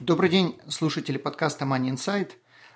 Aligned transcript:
Добрый 0.00 0.30
день, 0.30 0.58
слушатели 0.66 1.18
подкаста 1.18 1.66
Money 1.66 1.90
Insight. 1.90 2.30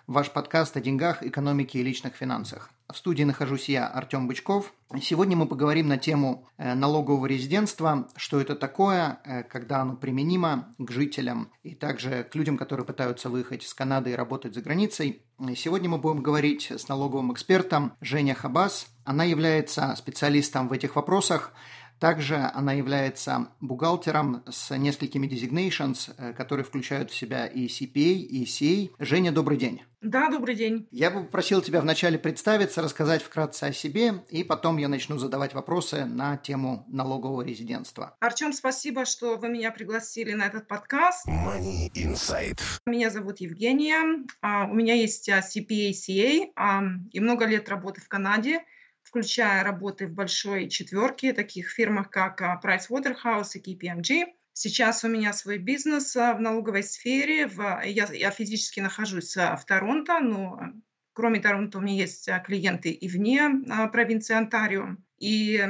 Ваш 0.06 0.30
подкаст 0.30 0.76
о 0.76 0.82
деньгах, 0.82 1.22
экономике 1.22 1.78
и 1.78 1.82
личных 1.82 2.14
финансах. 2.14 2.68
В 2.92 2.98
студии 2.98 3.22
нахожусь 3.22 3.70
я, 3.70 3.86
Артем 3.86 4.28
Бычков. 4.28 4.74
Сегодня 5.00 5.34
мы 5.34 5.46
поговорим 5.46 5.88
на 5.88 5.96
тему 5.96 6.46
э, 6.58 6.74
налогового 6.74 7.24
резидентства, 7.24 8.08
что 8.14 8.42
это 8.42 8.54
такое, 8.54 9.20
э, 9.24 9.42
когда 9.42 9.80
оно 9.80 9.96
применимо 9.96 10.74
к 10.76 10.90
жителям 10.90 11.50
и 11.62 11.74
также 11.74 12.24
к 12.24 12.34
людям, 12.34 12.58
которые 12.58 12.84
пытаются 12.84 13.30
выехать 13.30 13.64
из 13.64 13.72
Канады 13.72 14.10
и 14.10 14.14
работать 14.14 14.52
за 14.52 14.60
границей. 14.60 15.22
Сегодня 15.56 15.88
мы 15.88 15.96
будем 15.96 16.22
говорить 16.22 16.70
с 16.70 16.88
налоговым 16.88 17.32
экспертом 17.32 17.94
Женя 18.02 18.34
Хабас. 18.34 18.86
Она 19.04 19.24
является 19.24 19.94
специалистом 19.96 20.68
в 20.68 20.74
этих 20.74 20.94
вопросах. 20.94 21.54
Также 21.98 22.36
она 22.36 22.72
является 22.72 23.48
бухгалтером 23.60 24.42
с 24.50 24.76
несколькими 24.76 25.26
designations, 25.26 26.12
э, 26.16 26.32
которые 26.32 26.64
включают 26.64 27.10
в 27.10 27.16
себя 27.16 27.46
и 27.46 27.66
CPA, 27.66 28.14
и 28.14 28.44
CA. 28.44 28.90
Женя, 28.98 29.32
добрый 29.32 29.56
день. 29.56 29.82
Да, 30.04 30.28
добрый 30.28 30.54
день. 30.54 30.86
Я 30.90 31.10
бы 31.10 31.24
попросил 31.24 31.62
тебя 31.62 31.80
вначале 31.80 32.18
представиться, 32.18 32.82
рассказать 32.82 33.22
вкратце 33.22 33.64
о 33.64 33.72
себе, 33.72 34.22
и 34.28 34.44
потом 34.44 34.76
я 34.76 34.88
начну 34.88 35.16
задавать 35.16 35.54
вопросы 35.54 36.04
на 36.04 36.36
тему 36.36 36.84
налогового 36.88 37.40
резидентства. 37.40 38.14
Артем, 38.20 38.52
спасибо, 38.52 39.06
что 39.06 39.36
вы 39.36 39.48
меня 39.48 39.70
пригласили 39.70 40.34
на 40.34 40.44
этот 40.44 40.68
подкаст. 40.68 41.26
Money 41.26 41.90
Insight. 41.94 42.60
Меня 42.84 43.08
зовут 43.08 43.40
Евгения. 43.40 44.26
А, 44.42 44.66
у 44.66 44.74
меня 44.74 44.92
есть 44.92 45.26
CPA, 45.26 45.92
CA 45.92 46.50
а, 46.54 46.82
и 47.10 47.20
много 47.20 47.46
лет 47.46 47.70
работы 47.70 48.02
в 48.02 48.08
Канаде 48.08 48.60
включая 49.04 49.62
работы 49.62 50.08
в 50.08 50.12
большой 50.12 50.68
четверке, 50.68 51.32
таких 51.32 51.70
фирмах, 51.70 52.10
как 52.10 52.40
а, 52.42 52.60
Pricewaterhouse 52.62 53.50
и 53.54 53.60
KPMG. 53.60 54.24
Сейчас 54.54 55.04
у 55.04 55.08
меня 55.08 55.32
свой 55.32 55.58
бизнес 55.58 56.16
а, 56.16 56.34
в 56.34 56.40
налоговой 56.40 56.82
сфере. 56.82 57.46
В, 57.46 57.82
я, 57.84 58.06
я 58.12 58.30
физически 58.30 58.80
нахожусь 58.80 59.36
а, 59.36 59.56
в 59.56 59.64
Торонто, 59.66 60.18
но 60.20 60.72
кроме 61.12 61.38
Торонто 61.40 61.78
у 61.78 61.80
меня 61.82 61.94
есть 61.94 62.28
клиенты 62.44 62.90
и 62.90 63.08
вне 63.08 63.48
провинции 63.92 64.34
Онтарио. 64.34 64.96
И 65.18 65.62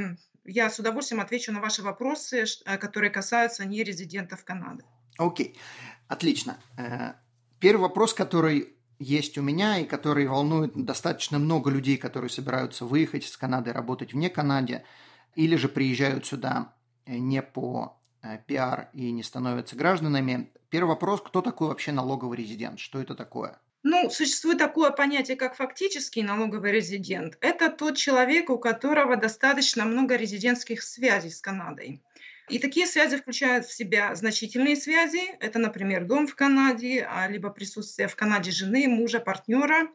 я 0.45 0.71
с 0.71 0.79
удовольствием 0.79 1.21
отвечу 1.21 1.53
на 1.53 1.61
ваши 1.61 1.83
вопросы, 1.83 2.45
которые 2.65 3.11
касаются 3.11 3.67
нерезидентов 3.67 4.45
Канады. 4.45 4.85
Окей, 5.19 5.49
okay. 5.49 5.59
отлично. 6.09 6.59
Э, 6.79 7.15
первый 7.61 7.83
вопрос, 7.83 8.15
который 8.15 8.75
есть 8.99 9.39
у 9.39 9.43
меня 9.43 9.79
и 9.79 9.85
которые 9.85 10.29
волнуют 10.29 10.73
достаточно 10.75 11.39
много 11.39 11.71
людей, 11.71 11.97
которые 11.97 12.31
собираются 12.31 12.85
выехать 12.85 13.25
из 13.25 13.37
Канады, 13.37 13.73
работать 13.73 14.13
вне 14.13 14.31
Канады, 14.31 14.85
или 15.35 15.57
же 15.57 15.69
приезжают 15.69 16.27
сюда 16.27 16.75
э, 17.07 17.17
не 17.17 17.43
по 17.43 17.99
э, 18.23 18.39
пиар 18.47 18.89
и 18.93 19.11
не 19.11 19.23
становятся 19.23 19.77
гражданами. 19.77 20.53
Первый 20.71 20.91
вопрос, 20.91 21.23
кто 21.23 21.41
такой 21.41 21.69
вообще 21.69 21.93
налоговый 21.93 22.39
резидент? 22.39 22.79
Что 22.79 23.01
это 23.01 23.15
такое? 23.15 23.61
Ну, 23.87 24.09
существует 24.09 24.59
такое 24.59 24.91
понятие, 24.91 25.37
как 25.37 25.57
фактический 25.57 26.23
налоговый 26.23 26.73
резидент. 26.73 27.37
Это 27.43 27.69
тот 27.69 27.99
человек, 27.99 28.49
у 28.49 28.59
которого 28.59 29.17
достаточно 29.17 29.85
много 29.85 30.17
резидентских 30.17 30.83
связей 30.83 31.31
с 31.31 31.43
Канадой. 31.43 32.03
И 32.49 32.59
такие 32.59 32.87
связи 32.87 33.17
включают 33.17 33.65
в 33.65 33.75
себя 33.75 34.15
значительные 34.15 34.77
связи. 34.77 35.37
Это, 35.41 35.59
например, 35.59 36.05
дом 36.05 36.27
в 36.27 36.35
Канаде, 36.35 37.07
а, 37.09 37.27
либо 37.29 37.49
присутствие 37.51 38.07
в 38.07 38.17
Канаде 38.17 38.51
жены, 38.51 38.87
мужа, 38.87 39.19
партнера, 39.19 39.89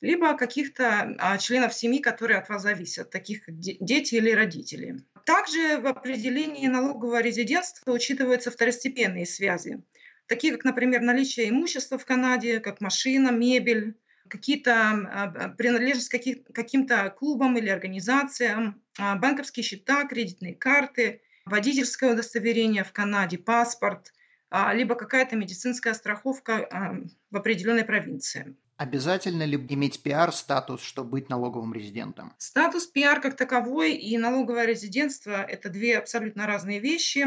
либо 0.00 0.34
каких-то 0.34 1.14
а, 1.18 1.36
членов 1.36 1.74
семьи, 1.74 2.00
которые 2.00 2.38
от 2.38 2.48
вас 2.48 2.62
зависят, 2.62 3.10
таких 3.10 3.44
как 3.44 3.58
дети 3.58 4.14
или 4.14 4.30
родители. 4.30 4.96
Также 5.26 5.78
в 5.78 5.86
определении 5.86 6.66
налогового 6.68 7.20
резидентства 7.20 7.92
учитываются 7.92 8.50
второстепенные 8.50 9.26
связи, 9.26 9.82
такие 10.26 10.54
как, 10.54 10.64
например, 10.64 11.02
наличие 11.02 11.50
имущества 11.50 11.98
в 11.98 12.06
Канаде, 12.06 12.60
как 12.60 12.80
машина, 12.80 13.30
мебель, 13.30 13.94
какие-то 14.26 14.72
а, 14.72 15.48
принадлежность 15.50 16.08
к 16.08 16.52
каким-то 16.54 17.10
клубам 17.10 17.58
или 17.58 17.68
организациям, 17.68 18.82
банковские 18.98 19.64
счета, 19.64 20.06
кредитные 20.06 20.54
карты– 20.54 21.20
водительское 21.44 22.12
удостоверение 22.12 22.84
в 22.84 22.92
Канаде, 22.92 23.38
паспорт, 23.38 24.12
а, 24.50 24.74
либо 24.74 24.94
какая-то 24.94 25.36
медицинская 25.36 25.94
страховка 25.94 26.66
а, 26.70 26.96
в 27.30 27.36
определенной 27.36 27.84
провинции. 27.84 28.56
Обязательно 28.80 29.42
ли 29.42 29.58
иметь 29.68 30.02
пиар-статус, 30.02 30.82
чтобы 30.82 31.10
быть 31.10 31.28
налоговым 31.28 31.74
резидентом? 31.74 32.32
Статус 32.38 32.86
пиар 32.86 33.20
как 33.20 33.36
таковой 33.36 33.92
и 33.92 34.16
налоговое 34.16 34.64
резидентство– 34.64 35.42
это 35.48 35.68
две 35.68 35.98
абсолютно 35.98 36.46
разные 36.46 36.80
вещи. 36.80 37.26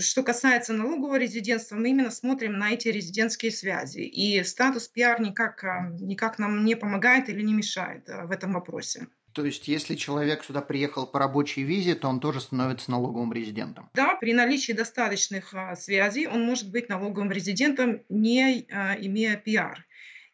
Что 0.00 0.22
касается 0.22 0.72
налогового 0.72 1.16
резидентства, 1.16 1.74
мы 1.74 1.90
именно 1.90 2.12
смотрим 2.12 2.56
на 2.56 2.70
эти 2.70 2.86
резидентские 2.86 3.50
связи. 3.50 4.02
И 4.02 4.44
статус 4.44 4.86
пиар 4.86 5.20
никак, 5.20 5.64
а, 5.64 5.88
никак 5.98 6.38
нам 6.38 6.64
не 6.64 6.76
помогает 6.76 7.28
или 7.28 7.42
не 7.42 7.54
мешает 7.54 8.06
в 8.06 8.30
этом 8.30 8.52
вопросе. 8.52 9.08
То 9.32 9.44
есть, 9.44 9.66
если 9.66 9.96
человек 9.96 10.44
сюда 10.44 10.60
приехал 10.60 11.06
по 11.06 11.18
рабочей 11.18 11.64
визе, 11.64 11.96
то 11.96 12.06
он 12.06 12.20
тоже 12.20 12.40
становится 12.40 12.92
налоговым 12.92 13.32
резидентом? 13.32 13.90
Да, 13.94 14.14
при 14.14 14.34
наличии 14.34 14.72
достаточных 14.72 15.52
а, 15.52 15.74
связей 15.74 16.28
он 16.28 16.44
может 16.44 16.70
быть 16.70 16.88
налоговым 16.88 17.32
резидентом, 17.32 18.02
не 18.08 18.68
а, 18.70 18.94
имея 19.00 19.36
пиар. 19.36 19.84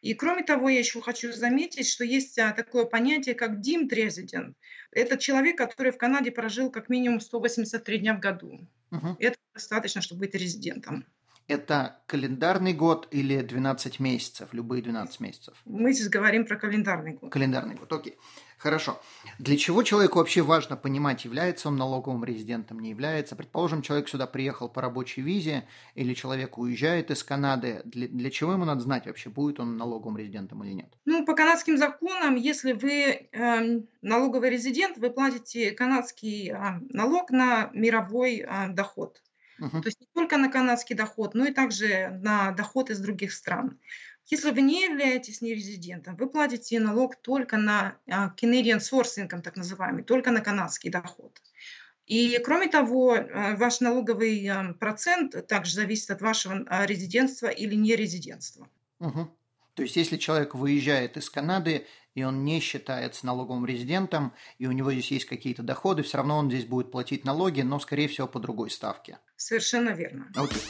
И 0.00 0.14
кроме 0.14 0.42
того, 0.42 0.68
я 0.68 0.78
еще 0.78 1.00
хочу 1.00 1.32
заметить, 1.32 1.88
что 1.88 2.04
есть 2.04 2.38
а, 2.38 2.52
такое 2.52 2.84
понятие, 2.84 3.34
как 3.34 3.58
deemed 3.58 3.90
resident. 3.90 4.54
Это 4.92 5.18
человек, 5.18 5.58
который 5.58 5.90
в 5.90 5.98
Канаде 5.98 6.30
прожил 6.30 6.70
как 6.70 6.88
минимум 6.88 7.20
183 7.20 7.98
дня 7.98 8.14
в 8.14 8.20
году. 8.20 8.60
Угу. 8.90 9.16
Это 9.18 9.36
достаточно, 9.54 10.00
чтобы 10.00 10.20
быть 10.20 10.34
резидентом. 10.34 11.04
Это 11.48 12.02
календарный 12.06 12.74
год 12.74 13.08
или 13.10 13.40
12 13.40 14.00
месяцев, 14.00 14.50
любые 14.52 14.82
12 14.82 15.20
месяцев? 15.20 15.54
Мы 15.64 15.94
здесь 15.94 16.10
говорим 16.10 16.44
про 16.44 16.56
календарный 16.56 17.14
год. 17.14 17.32
Календарный 17.32 17.74
год, 17.74 17.90
окей. 17.90 18.16
Хорошо. 18.58 19.00
Для 19.38 19.56
чего 19.56 19.84
человеку 19.84 20.18
вообще 20.18 20.42
важно 20.42 20.76
понимать, 20.76 21.24
является 21.24 21.68
он 21.68 21.76
налоговым 21.76 22.24
резидентом, 22.24 22.80
не 22.80 22.90
является? 22.90 23.36
Предположим, 23.36 23.82
человек 23.82 24.08
сюда 24.08 24.26
приехал 24.26 24.68
по 24.68 24.82
рабочей 24.82 25.22
визе, 25.22 25.68
или 25.94 26.12
человек 26.12 26.58
уезжает 26.58 27.12
из 27.12 27.22
Канады. 27.22 27.82
Для, 27.84 28.08
для 28.08 28.30
чего 28.30 28.52
ему 28.52 28.64
надо 28.64 28.80
знать 28.80 29.06
вообще, 29.06 29.30
будет 29.30 29.60
он 29.60 29.76
налоговым 29.76 30.18
резидентом 30.18 30.64
или 30.64 30.72
нет? 30.72 30.92
Ну, 31.04 31.24
по 31.24 31.34
канадским 31.34 31.78
законам, 31.78 32.34
если 32.34 32.72
вы 32.72 33.28
э, 33.30 33.80
налоговый 34.02 34.50
резидент, 34.50 34.98
вы 34.98 35.10
платите 35.10 35.70
канадский 35.70 36.50
э, 36.50 36.56
налог 36.90 37.30
на 37.30 37.70
мировой 37.72 38.38
э, 38.38 38.68
доход. 38.70 39.22
Uh-huh. 39.60 39.70
То 39.70 39.86
есть 39.86 40.00
не 40.00 40.06
только 40.14 40.36
на 40.36 40.50
канадский 40.50 40.94
доход, 40.96 41.34
но 41.34 41.46
и 41.46 41.52
также 41.52 42.10
на 42.22 42.52
доход 42.52 42.90
из 42.90 42.98
других 43.00 43.32
стран. 43.32 43.78
Если 44.28 44.50
вы 44.50 44.60
не 44.60 44.84
являетесь 44.84 45.40
нерезидентом, 45.40 46.16
вы 46.16 46.28
платите 46.28 46.78
налог 46.80 47.16
только 47.16 47.56
на 47.56 47.96
а, 48.06 48.34
Canadian 48.36 48.78
Source 48.78 49.16
Income, 49.18 49.40
так 49.40 49.56
называемый, 49.56 50.04
только 50.04 50.30
на 50.30 50.42
канадский 50.42 50.90
доход. 50.90 51.40
И 52.06 52.38
кроме 52.44 52.68
того, 52.68 53.14
а, 53.14 53.56
ваш 53.56 53.80
налоговый 53.80 54.46
а, 54.46 54.74
процент 54.74 55.46
также 55.46 55.74
зависит 55.74 56.10
от 56.10 56.20
вашего 56.20 56.84
резидентства 56.84 57.48
или 57.48 57.74
нерезидентства. 57.74 58.68
Угу. 59.00 59.30
То 59.74 59.82
есть, 59.82 59.96
если 59.96 60.16
человек 60.16 60.54
выезжает 60.54 61.16
из 61.16 61.30
Канады, 61.30 61.86
и 62.14 62.24
он 62.24 62.44
не 62.44 62.58
считается 62.60 63.24
налоговым 63.24 63.64
резидентом, 63.64 64.34
и 64.58 64.66
у 64.66 64.72
него 64.72 64.92
здесь 64.92 65.10
есть 65.12 65.24
какие-то 65.26 65.62
доходы, 65.62 66.02
все 66.02 66.16
равно 66.16 66.36
он 66.36 66.50
здесь 66.50 66.64
будет 66.64 66.90
платить 66.90 67.24
налоги, 67.24 67.60
но, 67.60 67.78
скорее 67.78 68.08
всего, 68.08 68.26
по 68.26 68.40
другой 68.40 68.70
ставке. 68.70 69.20
Совершенно 69.36 69.90
верно. 69.90 70.26
Окей. 70.34 70.60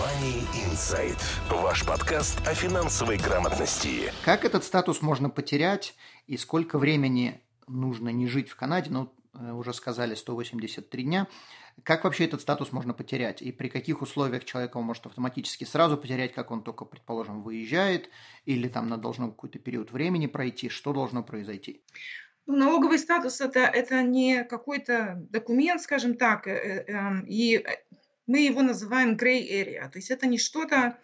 Money 0.00 0.46
Insight. 0.64 1.20
Ваш 1.50 1.84
подкаст 1.84 2.40
о 2.46 2.54
финансовой 2.54 3.18
грамотности. 3.18 4.10
Как 4.24 4.46
этот 4.46 4.64
статус 4.64 5.02
можно 5.02 5.28
потерять 5.28 5.94
и 6.26 6.38
сколько 6.38 6.78
времени 6.78 7.42
нужно 7.66 8.08
не 8.08 8.26
жить 8.26 8.48
в 8.48 8.56
Канаде? 8.56 8.88
Ну, 8.88 9.12
э, 9.34 9.52
уже 9.52 9.74
сказали, 9.74 10.14
183 10.14 11.02
дня. 11.02 11.28
Как 11.82 12.04
вообще 12.04 12.24
этот 12.24 12.40
статус 12.40 12.72
можно 12.72 12.94
потерять? 12.94 13.42
И 13.42 13.52
при 13.52 13.68
каких 13.68 14.00
условиях 14.00 14.46
человек 14.46 14.70
его 14.70 14.80
может 14.80 15.04
автоматически 15.04 15.64
сразу 15.64 15.98
потерять, 15.98 16.32
как 16.32 16.50
он 16.50 16.62
только, 16.62 16.86
предположим, 16.86 17.42
выезжает? 17.42 18.08
Или 18.46 18.68
там 18.68 18.88
на 18.88 18.96
должно 18.96 19.28
какой-то 19.28 19.58
период 19.58 19.92
времени 19.92 20.28
пройти? 20.28 20.70
Что 20.70 20.94
должно 20.94 21.22
произойти? 21.22 21.82
Ну, 22.46 22.56
налоговый 22.56 22.98
статус 22.98 23.42
это, 23.42 23.60
это 23.60 24.02
не 24.02 24.44
какой-то 24.44 25.26
документ, 25.28 25.82
скажем 25.82 26.14
так, 26.14 26.46
э, 26.46 26.52
э, 26.52 26.90
эм, 26.90 27.24
и 27.28 27.62
мы 28.30 28.40
его 28.40 28.62
называем 28.62 29.16
gray 29.16 29.42
area. 29.42 29.90
То 29.90 29.98
есть 29.98 30.10
это 30.10 30.26
не 30.28 30.38
что-то, 30.38 30.96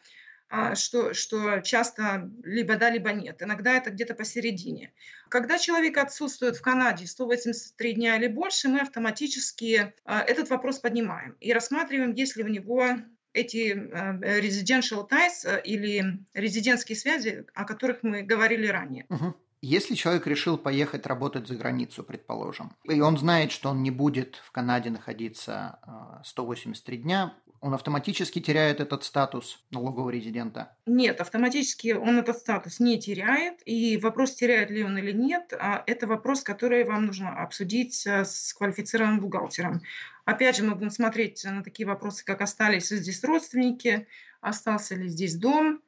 а, 0.49 0.76
что, 0.76 1.12
что 1.12 1.61
часто 1.61 2.31
либо 2.44 2.76
да, 2.76 2.88
либо 2.88 3.12
нет. 3.12 3.43
Иногда 3.43 3.76
это 3.76 3.90
где-то 3.90 4.14
посередине. 4.14 4.93
Когда 5.28 5.58
человек 5.58 5.99
отсутствует 5.99 6.56
в 6.56 6.62
Канаде 6.62 7.06
183 7.06 7.94
дня 7.94 8.17
или 8.17 8.28
больше, 8.28 8.69
мы 8.69 8.78
автоматически 8.81 9.93
а, 10.05 10.23
этот 10.23 10.50
вопрос 10.50 10.78
поднимаем 10.78 11.37
и 11.40 11.52
рассматриваем, 11.52 12.12
есть 12.12 12.37
ли 12.37 12.44
у 12.44 12.49
него 12.49 12.87
эти 13.32 13.73
э, 13.75 14.40
residential 14.40 15.06
ties 15.06 15.61
или 15.62 16.20
резидентские 16.32 16.96
связи, 16.96 17.44
о 17.52 17.64
которых 17.64 18.02
мы 18.02 18.23
говорили 18.23 18.67
ранее. 18.67 19.05
Угу. 19.11 19.37
Если 19.62 19.94
человек 19.94 20.26
решил 20.26 20.58
поехать 20.58 21.06
работать 21.06 21.48
за 21.48 21.56
границу, 21.56 22.02
предположим, 22.02 22.72
и 22.84 23.00
он 23.00 23.16
знает, 23.18 23.52
что 23.52 23.70
он 23.70 23.82
не 23.82 23.90
будет 23.90 24.36
в 24.44 24.52
Канаде 24.52 24.90
находиться 24.90 25.78
183 26.24 26.96
э, 26.96 27.00
дня, 27.00 27.34
он 27.60 27.74
автоматически 27.74 28.40
теряет 28.40 28.80
этот 28.80 29.02
статус 29.02 29.64
налогового 29.70 30.10
резидента? 30.10 30.76
Нет, 30.86 31.20
автоматически 31.20 31.92
он 31.92 32.18
этот 32.18 32.36
статус 32.38 32.80
не 32.80 33.00
теряет. 33.00 33.60
И 33.64 33.96
вопрос, 33.96 34.34
теряет 34.34 34.70
ли 34.70 34.84
он 34.84 34.96
или 34.98 35.12
нет, 35.12 35.52
а 35.58 35.82
это 35.86 36.06
вопрос, 36.06 36.42
который 36.42 36.84
вам 36.84 37.06
нужно 37.06 37.42
обсудить 37.42 38.06
с 38.06 38.52
квалифицированным 38.52 39.20
бухгалтером. 39.20 39.80
Опять 40.24 40.56
же, 40.56 40.64
мы 40.64 40.74
будем 40.74 40.90
смотреть 40.90 41.44
на 41.44 41.62
такие 41.62 41.86
вопросы, 41.86 42.24
как 42.24 42.40
остались 42.40 42.90
ли 42.90 42.98
здесь 42.98 43.24
родственники, 43.24 44.06
остался 44.40 44.94
ли 44.94 45.08
здесь 45.08 45.36
дом, 45.36 45.80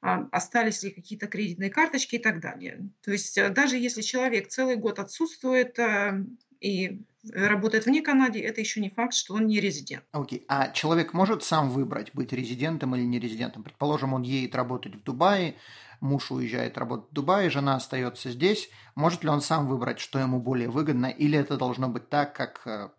остались 0.00 0.82
ли 0.82 0.90
какие-то 0.90 1.26
кредитные 1.26 1.70
карточки 1.70 2.16
и 2.16 2.18
так 2.18 2.40
далее. 2.40 2.88
То 3.02 3.12
есть 3.12 3.36
э, 3.38 3.48
даже 3.50 3.76
если 3.76 4.02
человек 4.02 4.48
целый 4.48 4.76
год 4.76 4.98
отсутствует 4.98 5.78
э, 5.78 6.24
и 6.60 7.02
работает 7.32 7.86
вне 7.86 8.02
Канады, 8.02 8.40
это 8.40 8.60
еще 8.60 8.80
не 8.80 8.90
факт, 8.90 9.14
что 9.14 9.34
он 9.34 9.46
не 9.46 9.58
резидент. 9.58 10.04
Окей. 10.12 10.40
Okay. 10.40 10.44
А 10.48 10.68
человек 10.70 11.12
может 11.12 11.42
сам 11.42 11.70
выбрать, 11.70 12.14
быть 12.14 12.32
резидентом 12.32 12.94
или 12.94 13.04
не 13.04 13.18
резидентом? 13.18 13.64
Предположим, 13.64 14.12
он 14.12 14.22
едет 14.22 14.54
работать 14.54 14.94
в 14.94 15.02
Дубае, 15.02 15.56
муж 16.00 16.30
уезжает 16.30 16.78
работать 16.78 17.10
в 17.10 17.14
Дубае, 17.14 17.50
жена 17.50 17.74
остается 17.76 18.30
здесь. 18.30 18.70
Может 18.94 19.24
ли 19.24 19.30
он 19.30 19.40
сам 19.40 19.66
выбрать, 19.66 19.98
что 19.98 20.18
ему 20.18 20.40
более 20.40 20.68
выгодно, 20.68 21.06
или 21.06 21.38
это 21.38 21.56
должно 21.56 21.88
быть 21.88 22.08
так, 22.08 22.34
как 22.34 22.62
э, 22.66 22.90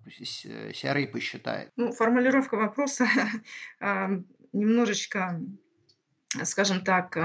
посчитает? 1.11 1.71
Ну, 1.77 1.91
формулировка 1.93 2.55
вопроса 2.57 3.07
немножечко 4.51 5.39
скажем 6.43 6.83
так... 6.83 7.17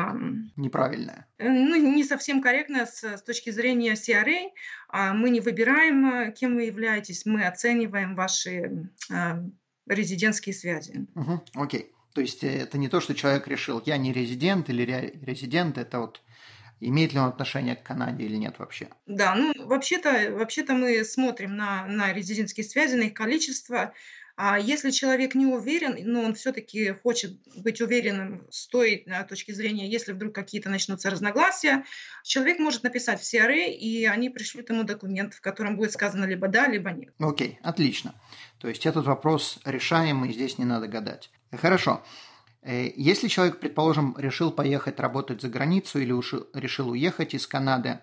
Неправильная. 0.57 1.27
Э, 1.39 1.49
ну, 1.49 1.77
не 1.77 2.05
совсем 2.05 2.41
корректная 2.41 2.87
с, 2.87 3.03
с 3.03 3.23
точки 3.23 3.51
зрения 3.51 3.95
CRA. 3.95 4.51
А 4.89 5.13
мы 5.13 5.31
не 5.31 5.41
выбираем, 5.41 6.07
э, 6.07 6.33
кем 6.33 6.57
вы 6.57 6.65
являетесь, 6.65 7.27
мы 7.27 7.47
оцениваем 7.47 8.15
ваши 8.15 8.91
резидентские 9.87 10.55
связи. 10.55 11.07
Угу, 11.15 11.45
окей. 11.55 11.93
То 12.15 12.21
есть 12.21 12.45
э, 12.45 12.49
это 12.49 12.79
не 12.79 12.89
то, 12.89 13.01
что 13.01 13.15
человек 13.15 13.49
решил, 13.49 13.83
я 13.85 13.97
не 13.97 14.13
резидент 14.13 14.69
или 14.69 14.85
резидент, 15.23 15.79
это 15.79 16.01
вот 16.01 16.23
имеет 16.81 17.13
ли 17.13 17.21
он 17.21 17.27
отношение 17.27 17.77
к 17.77 17.83
Канаде 17.83 18.25
или 18.25 18.37
нет 18.37 18.59
вообще? 18.59 18.89
Да, 19.07 19.35
ну 19.35 19.53
вообще-то 19.67 20.33
вообще 20.33 20.65
мы 20.69 21.05
смотрим 21.05 21.57
на, 21.57 21.87
на 21.87 22.13
резидентские 22.13 22.65
связи, 22.65 22.97
на 22.97 23.03
их 23.03 23.15
количество. 23.15 23.93
А 24.45 24.59
если 24.59 24.91
человек 24.91 25.37
не 25.37 25.47
уверен, 25.47 25.97
но 26.03 26.23
он 26.23 26.35
все-таки 26.35 26.91
хочет 26.91 27.39
быть 27.59 27.81
уверенным 27.81 28.45
с 28.51 28.67
той 28.67 29.05
э, 29.07 29.23
точки 29.23 29.53
зрения, 29.53 29.89
если 29.89 30.11
вдруг 30.11 30.35
какие-то 30.35 30.69
начнутся 30.69 31.11
разногласия, 31.11 31.85
человек 32.25 32.59
может 32.59 32.83
написать 32.83 33.21
в 33.21 33.23
CRA, 33.23 33.69
и 33.69 34.05
они 34.05 34.31
пришлют 34.31 34.69
ему 34.69 34.83
документ, 34.83 35.35
в 35.35 35.41
котором 35.41 35.77
будет 35.77 35.93
сказано 35.93 36.25
либо 36.25 36.49
да, 36.49 36.67
либо 36.67 36.91
нет. 36.91 37.15
Окей, 37.21 37.61
отлично. 37.63 38.17
То 38.59 38.67
есть 38.67 38.85
этот 38.85 39.07
вопрос 39.07 39.61
решаемый, 39.65 40.33
здесь 40.33 40.59
не 40.59 40.65
надо 40.65 40.89
гадать. 40.89 41.31
Хорошо. 41.53 42.03
Э, 42.63 42.91
если 42.97 43.29
человек, 43.29 43.61
предположим, 43.61 44.17
решил 44.19 44.51
поехать 44.51 44.99
работать 44.99 45.41
за 45.41 45.51
границу 45.51 46.01
или 46.01 46.13
решил 46.59 46.91
уехать 46.91 47.35
из 47.35 47.47
Канады, 47.47 48.01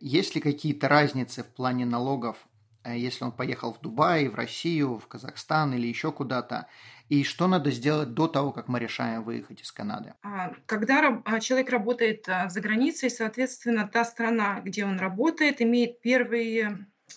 есть 0.00 0.34
ли 0.34 0.40
какие-то 0.40 0.88
разницы 0.88 1.42
в 1.42 1.48
плане 1.48 1.84
налогов, 1.84 2.38
если 2.86 3.24
он 3.24 3.32
поехал 3.32 3.72
в 3.72 3.80
Дубай, 3.80 4.28
в 4.28 4.34
Россию, 4.34 4.98
в 4.98 5.06
Казахстан 5.06 5.74
или 5.74 5.86
еще 5.86 6.12
куда-то? 6.12 6.66
И 7.08 7.22
что 7.22 7.46
надо 7.48 7.70
сделать 7.70 8.14
до 8.14 8.28
того, 8.28 8.50
как 8.52 8.68
мы 8.68 8.78
решаем 8.78 9.24
выехать 9.24 9.60
из 9.60 9.70
Канады? 9.72 10.14
А, 10.22 10.54
когда 10.66 11.22
а, 11.24 11.40
человек 11.40 11.70
работает 11.70 12.26
а, 12.28 12.48
за 12.48 12.60
границей, 12.60 13.10
соответственно, 13.10 13.86
та 13.86 14.04
страна, 14.04 14.60
где 14.60 14.86
он 14.86 14.98
работает, 14.98 15.60
имеет 15.60 16.00
первый 16.00 16.64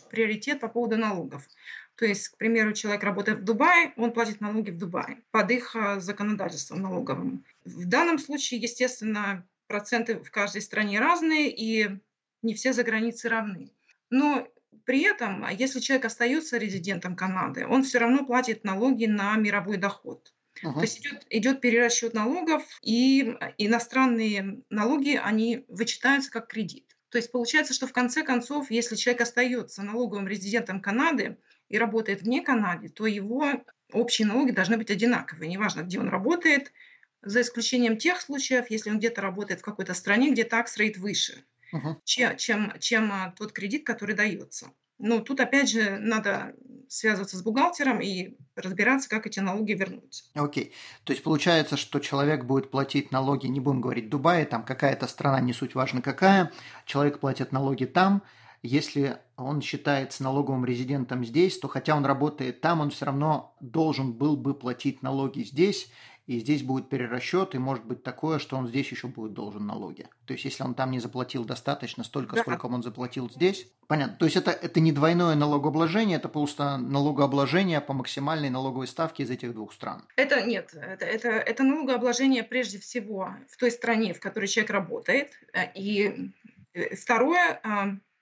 приоритет 0.10 0.60
по 0.60 0.68
поводу 0.68 0.98
налогов. 0.98 1.48
То 1.96 2.06
есть, 2.06 2.30
к 2.30 2.38
примеру, 2.38 2.74
человек 2.74 3.04
работает 3.04 3.40
в 3.40 3.44
Дубае, 3.44 3.94
он 3.96 4.12
платит 4.12 4.42
налоги 4.42 4.72
в 4.72 4.78
Дубае 4.78 5.24
под 5.32 5.50
их 5.50 5.76
законодательством 5.98 6.82
налоговым. 6.82 7.46
В 7.66 7.86
данном 7.88 8.20
случае, 8.20 8.60
естественно, 8.60 9.48
проценты 9.68 10.20
в 10.20 10.30
каждой 10.30 10.62
стране 10.62 11.00
разные, 11.00 11.50
и 11.50 11.90
не 12.44 12.54
все 12.54 12.74
за 12.74 12.84
границей 12.84 13.32
равны. 13.32 13.72
Но 14.10 14.48
при 14.86 15.04
этом, 15.04 15.44
а 15.44 15.52
если 15.52 15.80
человек 15.80 16.06
остается 16.06 16.58
резидентом 16.58 17.16
Канады, 17.16 17.66
он 17.68 17.84
все 17.84 18.00
равно 18.00 18.26
платит 18.26 18.64
налоги 18.64 19.06
на 19.06 19.36
мировой 19.36 19.78
доход. 19.78 20.34
Uh-huh. 20.64 20.74
То 20.74 20.82
есть 20.82 21.00
идет, 21.00 21.26
идет 21.30 21.62
перерасчет 21.62 22.14
налогов, 22.14 22.64
и 22.82 23.36
иностранные 23.58 24.62
налоги, 24.70 25.20
они 25.22 25.66
вычитаются 25.68 26.32
как 26.32 26.48
кредит. 26.48 26.98
То 27.10 27.18
есть 27.18 27.32
получается, 27.32 27.74
что 27.74 27.88
в 27.88 27.94
конце 27.94 28.24
концов, 28.24 28.70
если 28.72 28.96
человек 28.96 29.22
остается 29.22 29.84
налоговым 29.84 30.28
резидентом 30.28 30.82
Канады, 30.82 31.38
и 31.70 31.78
работает 31.78 32.22
вне 32.22 32.42
Канады, 32.42 32.90
то 32.90 33.06
его 33.06 33.46
общие 33.92 34.28
налоги 34.28 34.52
должны 34.52 34.78
быть 34.78 34.92
одинаковые. 34.92 35.50
Неважно, 35.50 35.82
где 35.82 36.00
он 36.00 36.10
работает, 36.10 36.72
за 37.22 37.42
исключением 37.42 37.98
тех 37.98 38.22
случаев, 38.22 38.70
если 38.70 38.90
он 38.90 39.00
где-то 39.00 39.22
работает 39.22 39.60
в 39.60 39.64
какой-то 39.64 39.94
стране, 39.94 40.32
где 40.32 40.44
такс 40.44 40.78
рейт 40.78 40.98
выше, 40.98 41.44
uh-huh. 41.74 41.96
чем, 42.04 42.38
чем, 42.38 42.74
чем 42.80 43.12
а, 43.12 43.34
тот 43.38 43.52
кредит, 43.52 43.86
который 43.86 44.16
дается. 44.16 44.72
Ну, 45.00 45.22
тут 45.22 45.40
опять 45.40 45.70
же 45.70 45.98
надо 46.00 46.56
связываться 46.90 47.38
с 47.38 47.44
бухгалтером 47.44 48.02
и 48.02 48.38
разбираться, 48.56 49.10
как 49.10 49.28
эти 49.28 49.40
налоги 49.40 49.74
вернуть. 49.74 50.24
Окей. 50.34 50.66
Okay. 50.66 50.72
То 51.04 51.14
есть 51.14 51.24
получается, 51.24 51.78
что 51.78 52.00
человек 52.00 52.46
будет 52.46 52.72
платить 52.72 53.12
налоги, 53.12 53.48
не 53.48 53.60
будем 53.60 53.82
говорить 53.82 54.10
Дубае, 54.10 54.46
там 54.46 54.64
какая-то 54.64 55.08
страна, 55.08 55.40
не 55.40 55.54
суть 55.54 55.76
важно 55.76 56.02
какая, 56.02 56.52
человек 56.86 57.20
платит 57.20 57.52
налоги 57.52 57.86
там, 57.86 58.24
если 58.64 59.20
он 59.36 59.62
считается 59.62 60.24
налоговым 60.24 60.66
резидентом 60.66 61.24
здесь, 61.24 61.60
то 61.60 61.68
хотя 61.68 61.96
он 61.96 62.06
работает 62.06 62.62
там, 62.62 62.82
он 62.82 62.90
все 62.90 63.06
равно 63.06 63.56
должен 63.60 64.14
был 64.14 64.36
бы 64.36 64.56
платить 64.56 65.04
налоги 65.04 65.44
здесь, 65.44 65.92
и 66.28 66.40
здесь 66.40 66.62
будет 66.62 66.90
перерасчет, 66.90 67.56
и 67.56 67.58
может 67.58 67.86
быть 67.86 68.04
такое, 68.04 68.38
что 68.38 68.58
он 68.58 68.68
здесь 68.68 68.92
еще 68.92 69.08
будет 69.08 69.34
должен 69.34 69.66
налоги. 69.66 70.08
То 70.26 70.34
есть, 70.34 70.44
если 70.44 70.62
он 70.64 70.76
там 70.76 70.92
не 70.92 71.00
заплатил 71.00 71.46
достаточно 71.46 72.04
столько, 72.04 72.36
да. 72.36 72.42
сколько 72.42 72.66
он 72.66 72.84
заплатил 72.84 73.30
здесь, 73.30 73.68
понятно. 73.88 74.18
То 74.18 74.26
есть, 74.26 74.36
это, 74.36 74.52
это 74.52 74.82
не 74.82 74.92
двойное 74.92 75.36
налогообложение, 75.36 76.18
это 76.18 76.28
просто 76.28 76.78
налогообложение 76.78 77.80
по 77.80 77.94
максимальной 77.94 78.50
налоговой 78.50 78.88
ставке 78.88 79.24
из 79.24 79.32
этих 79.32 79.54
двух 79.54 79.74
стран. 79.74 80.04
Это 80.18 80.42
нет, 80.42 80.74
это, 80.74 81.06
это, 81.06 81.30
это 81.30 81.64
налогообложение 81.64 82.44
прежде 82.44 82.78
всего 82.78 83.34
в 83.50 83.56
той 83.56 83.72
стране, 83.72 84.14
в 84.14 84.20
которой 84.20 84.48
человек 84.48 84.72
работает. 84.72 85.32
И 85.76 86.34
второе, 87.02 87.62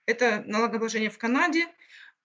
это 0.06 0.44
налогообложение 0.46 1.10
в 1.10 1.18
Канаде, 1.18 1.66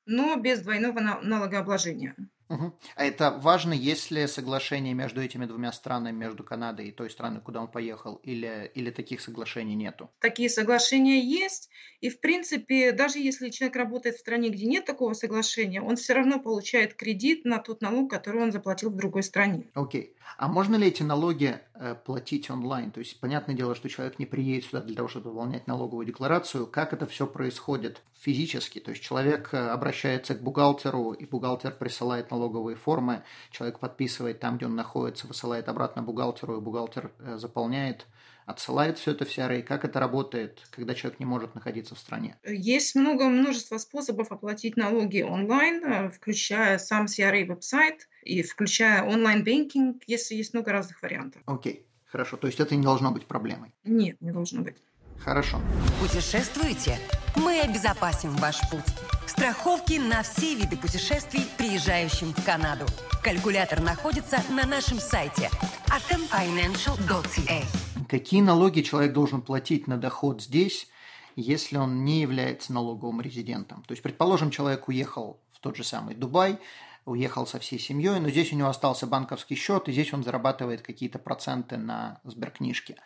но 0.04 0.36
без 0.36 0.60
двойного 0.60 1.00
налогообложения. 1.00 2.14
Угу. 2.50 2.72
А 2.96 3.04
это 3.04 3.30
важно, 3.30 3.72
если 3.72 4.26
соглашение 4.26 4.92
между 4.92 5.22
этими 5.22 5.46
двумя 5.46 5.72
странами, 5.72 6.16
между 6.16 6.42
Канадой 6.42 6.88
и 6.88 6.92
той 6.92 7.08
страной, 7.08 7.40
куда 7.40 7.60
он 7.60 7.68
поехал, 7.68 8.16
или, 8.16 8.70
или 8.74 8.90
таких 8.90 9.20
соглашений 9.20 9.76
нету? 9.76 10.10
Такие 10.18 10.50
соглашения 10.50 11.20
есть. 11.20 11.70
И, 12.00 12.10
в 12.10 12.20
принципе, 12.20 12.92
даже 12.92 13.20
если 13.20 13.50
человек 13.50 13.76
работает 13.76 14.16
в 14.16 14.20
стране, 14.20 14.48
где 14.50 14.66
нет 14.66 14.84
такого 14.84 15.12
соглашения, 15.12 15.80
он 15.80 15.96
все 15.96 16.14
равно 16.14 16.40
получает 16.40 16.94
кредит 16.94 17.44
на 17.44 17.58
тот 17.58 17.82
налог, 17.82 18.10
который 18.10 18.42
он 18.42 18.50
заплатил 18.50 18.90
в 18.90 18.96
другой 18.96 19.22
стране. 19.22 19.70
Окей. 19.74 20.16
А 20.36 20.48
можно 20.48 20.76
ли 20.76 20.88
эти 20.88 21.02
налоги 21.02 21.60
э, 21.74 21.94
платить 21.94 22.50
онлайн? 22.50 22.90
То 22.90 23.00
есть, 23.00 23.20
понятное 23.20 23.54
дело, 23.54 23.74
что 23.74 23.88
человек 23.88 24.18
не 24.18 24.26
приедет 24.26 24.64
сюда 24.64 24.80
для 24.80 24.96
того, 24.96 25.08
чтобы 25.08 25.30
выполнять 25.30 25.66
налоговую 25.66 26.06
декларацию. 26.06 26.66
Как 26.66 26.92
это 26.92 27.06
все 27.06 27.26
происходит 27.26 28.02
физически? 28.18 28.78
То 28.80 28.90
есть, 28.90 29.02
человек 29.02 29.50
э, 29.52 29.58
обращается 29.58 30.34
к 30.34 30.42
бухгалтеру, 30.42 31.12
и 31.12 31.26
бухгалтер 31.26 31.72
присылает 31.72 32.30
налоговую 32.30 32.39
налоговые 32.40 32.76
формы, 32.76 33.22
человек 33.50 33.78
подписывает 33.78 34.40
там, 34.40 34.56
где 34.56 34.66
он 34.66 34.74
находится, 34.74 35.26
высылает 35.26 35.68
обратно 35.68 36.02
бухгалтеру, 36.02 36.56
и 36.56 36.60
бухгалтер 36.60 37.12
э, 37.18 37.36
заполняет, 37.36 38.06
отсылает 38.46 38.98
все 38.98 39.12
это 39.12 39.24
в 39.24 39.28
CRA. 39.28 39.62
Как 39.62 39.84
это 39.84 40.00
работает, 40.00 40.66
когда 40.70 40.94
человек 40.94 41.20
не 41.20 41.26
может 41.26 41.54
находиться 41.54 41.94
в 41.94 41.98
стране? 41.98 42.36
Есть 42.44 42.94
много, 42.94 43.28
множество 43.28 43.78
способов 43.78 44.32
оплатить 44.32 44.76
налоги 44.76 45.22
онлайн, 45.22 45.84
э, 45.84 46.10
включая 46.10 46.78
сам 46.78 47.06
CRA 47.06 47.44
веб-сайт 47.44 48.08
и 48.22 48.42
включая 48.42 49.04
онлайн-бэнкинг, 49.04 50.02
если 50.06 50.34
есть 50.34 50.54
много 50.54 50.72
разных 50.72 51.02
вариантов. 51.02 51.42
Окей, 51.46 51.84
хорошо. 52.06 52.36
То 52.36 52.46
есть 52.46 52.60
это 52.60 52.74
не 52.74 52.82
должно 52.82 53.12
быть 53.12 53.26
проблемой? 53.26 53.72
Нет, 53.84 54.16
не 54.20 54.32
должно 54.32 54.62
быть. 54.62 54.76
Хорошо. 55.24 55.60
Путешествуете? 56.00 56.98
мы 57.36 57.60
обезопасим 57.60 58.36
ваш 58.36 58.60
путь. 58.70 58.84
Страховки 59.26 59.94
на 59.94 60.22
все 60.22 60.54
виды 60.54 60.76
путешествий, 60.76 61.46
приезжающим 61.56 62.34
в 62.34 62.44
Канаду. 62.44 62.84
Калькулятор 63.22 63.80
находится 63.80 64.42
на 64.50 64.66
нашем 64.66 64.98
сайте 64.98 65.50
artemfinancial.ca. 65.88 67.64
Какие 68.08 68.42
налоги 68.42 68.82
человек 68.82 69.12
должен 69.12 69.40
платить 69.40 69.86
на 69.86 69.96
доход 69.96 70.42
здесь, 70.42 70.88
если 71.36 71.76
он 71.76 72.04
не 72.04 72.20
является 72.20 72.72
налоговым 72.72 73.20
резидентом? 73.20 73.82
То 73.86 73.92
есть, 73.92 74.02
предположим, 74.02 74.50
человек 74.50 74.88
уехал 74.88 75.40
в 75.52 75.60
тот 75.60 75.76
же 75.76 75.84
самый 75.84 76.14
Дубай, 76.14 76.58
уехал 77.04 77.46
со 77.46 77.58
всей 77.58 77.78
семьей, 77.78 78.18
но 78.20 78.28
здесь 78.30 78.52
у 78.52 78.56
него 78.56 78.68
остался 78.68 79.06
банковский 79.06 79.54
счет, 79.54 79.88
и 79.88 79.92
здесь 79.92 80.12
он 80.12 80.24
зарабатывает 80.24 80.82
какие-то 80.82 81.18
проценты 81.18 81.76
на 81.76 82.20
сберкнижке. 82.24 82.96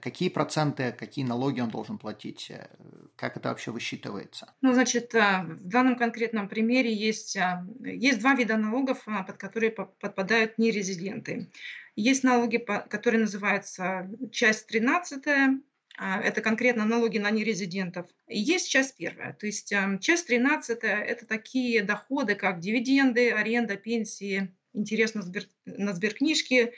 Какие 0.00 0.28
проценты, 0.28 0.92
какие 0.92 1.24
налоги 1.24 1.60
он 1.60 1.70
должен 1.70 1.98
платить? 1.98 2.50
Э, 2.50 2.68
как 3.16 3.36
это 3.36 3.48
вообще 3.48 3.72
высчитывается? 3.72 4.54
Ну, 4.60 4.72
значит, 4.72 5.12
э, 5.14 5.42
в 5.42 5.68
данном 5.68 5.96
конкретном 5.96 6.48
примере 6.48 6.94
есть, 6.94 7.36
э, 7.36 7.64
есть 7.80 8.20
два 8.20 8.34
вида 8.34 8.56
налогов, 8.56 9.04
под 9.04 9.36
которые 9.36 9.72
подпадают 9.72 10.56
нерезиденты. 10.56 11.50
Есть 11.96 12.22
налоги, 12.22 12.58
которые 12.58 13.22
называются 13.22 14.08
часть 14.30 14.68
13, 14.68 15.60
это 15.98 16.40
конкретно 16.42 16.84
налоги 16.84 17.18
на 17.18 17.28
нерезидентов. 17.32 18.06
И 18.28 18.38
есть 18.38 18.70
часть 18.70 18.96
первая. 18.96 19.32
То 19.32 19.46
есть 19.46 19.74
часть 19.98 20.28
13– 20.28 20.78
это 20.82 21.26
такие 21.26 21.82
доходы, 21.82 22.36
как 22.36 22.60
дивиденды, 22.60 23.32
аренда, 23.32 23.76
пенсии, 23.76 24.54
интерес 24.74 25.14
на, 25.14 25.22
сбер, 25.22 25.42
на 25.66 25.92
сберкнижки 25.92 26.72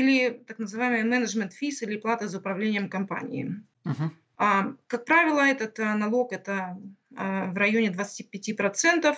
или 0.00 0.44
так 0.46 0.58
называемый 0.58 1.04
менеджмент 1.04 1.52
физ 1.52 1.82
или 1.82 1.96
плата 1.96 2.28
за 2.28 2.38
управлением 2.38 2.88
компанией. 2.88 3.62
Uh-huh. 3.84 4.10
А, 4.36 4.74
как 4.86 5.04
правило, 5.04 5.40
этот 5.40 5.78
а, 5.78 5.94
налог 5.94 6.32
это 6.32 6.76
а, 7.16 7.46
в 7.52 7.56
районе 7.56 7.90
25%, 7.90 9.16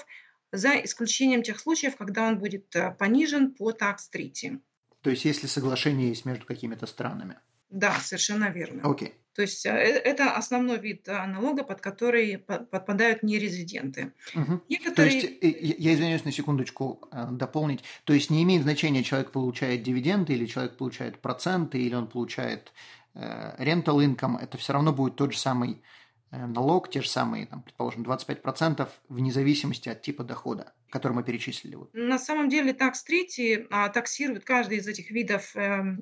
за 0.52 0.71
исключением 0.85 1.42
тех 1.42 1.59
случаев, 1.59 1.97
когда 1.97 2.28
он 2.28 2.38
будет 2.38 2.75
а, 2.76 2.90
понижен 2.90 3.54
по 3.54 3.71
tax 3.71 3.97
treaty. 4.14 4.61
То 5.00 5.11
есть, 5.11 5.25
если 5.25 5.47
соглашение 5.47 6.09
есть 6.09 6.25
между 6.25 6.47
какими-то 6.47 6.87
странами? 6.87 7.37
Да, 7.70 7.99
совершенно 8.00 8.50
верно. 8.50 8.82
Окей. 8.88 9.08
Okay. 9.08 9.12
То 9.37 9.42
есть 9.42 9.66
э, 9.66 9.70
это 9.70 10.35
основной 10.35 10.78
вид 10.78 11.06
э, 11.08 11.26
налога, 11.26 11.62
под 11.62 11.82
который 11.82 12.38
подпадают 12.38 13.23
нерезиденты. 13.23 14.14
Угу. 14.35 14.62
Некоторые... 14.70 14.94
То 14.94 15.26
есть, 15.26 15.44
э, 15.44 15.75
я 15.78 15.94
извиняюсь 15.94 16.25
на 16.25 16.32
секундочку 16.32 17.06
дополнить, 17.32 17.85
то 18.04 18.14
есть 18.14 18.30
не 18.30 18.42
имеет 18.44 18.62
значения, 18.62 19.02
человек 19.02 19.32
получает 19.32 19.82
дивиденды, 19.82 20.32
или 20.32 20.46
человек 20.46 20.78
получает 20.78 21.18
проценты, 21.18 21.78
или 21.78 21.94
он 21.94 22.06
получает 22.08 22.73
rental 23.14 24.04
income, 24.04 24.38
это 24.38 24.58
все 24.58 24.75
равно 24.75 24.92
будет 24.92 25.16
тот 25.16 25.32
же 25.32 25.38
самый 25.38 25.82
налог, 26.30 26.90
те 26.90 27.02
же 27.02 27.09
самые, 27.09 27.47
там, 27.47 27.62
предположим, 27.62 28.02
25% 28.02 28.88
вне 29.09 29.33
зависимости 29.33 29.88
от 29.88 30.02
типа 30.02 30.25
дохода, 30.25 30.73
который 30.90 31.12
мы 31.12 31.23
перечислили. 31.23 31.78
На 31.92 32.18
самом 32.18 32.49
деле 32.49 32.73
tax 32.73 32.95
treaty 33.09 33.66
а, 33.71 33.88
таксирует 33.88 34.45
каждый 34.45 34.78
из 34.78 34.87
этих 34.88 35.11
видов 35.11 35.54
э, 35.56 35.97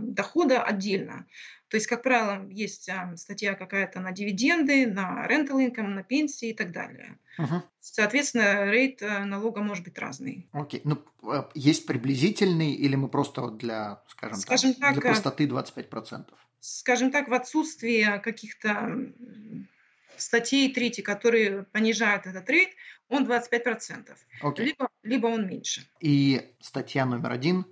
дохода 0.00 0.62
отдельно. 0.62 1.26
То 1.72 1.76
есть, 1.76 1.86
как 1.86 2.02
правило, 2.02 2.46
есть 2.50 2.90
а, 2.90 3.16
статья 3.16 3.54
какая-то 3.54 3.98
на 3.98 4.12
дивиденды, 4.12 4.86
на 4.86 5.26
rental 5.26 5.66
income, 5.66 5.86
на 5.86 6.02
пенсии 6.02 6.50
и 6.50 6.54
так 6.54 6.70
далее. 6.70 7.18
Угу. 7.38 7.62
Соответственно, 7.80 8.70
рейд 8.70 9.00
э, 9.00 9.24
налога 9.24 9.62
может 9.62 9.84
быть 9.84 9.98
разный. 9.98 10.50
Окей. 10.52 10.82
Ну, 10.84 11.02
э, 11.22 11.44
есть 11.54 11.86
приблизительный 11.86 12.72
или 12.72 12.94
мы 12.94 13.08
просто 13.08 13.50
для, 13.50 14.02
скажем, 14.08 14.36
скажем 14.36 14.74
так, 14.74 14.92
для 14.92 15.00
простоты 15.00 15.46
25%? 15.46 16.26
Скажем 16.64 17.10
так, 17.10 17.26
в 17.26 17.34
отсутствии 17.34 18.20
каких-то 18.22 19.12
статей 20.16 20.72
третьей, 20.72 21.02
которые 21.02 21.64
понижают 21.64 22.26
этот 22.26 22.48
рейд, 22.48 22.68
он 23.08 23.26
25%. 23.26 24.16
Okay. 24.42 24.62
Либо, 24.62 24.88
либо 25.02 25.26
он 25.26 25.48
меньше. 25.48 25.82
И 25.98 26.54
статья 26.60 27.04
номер 27.04 27.32
один, 27.32 27.66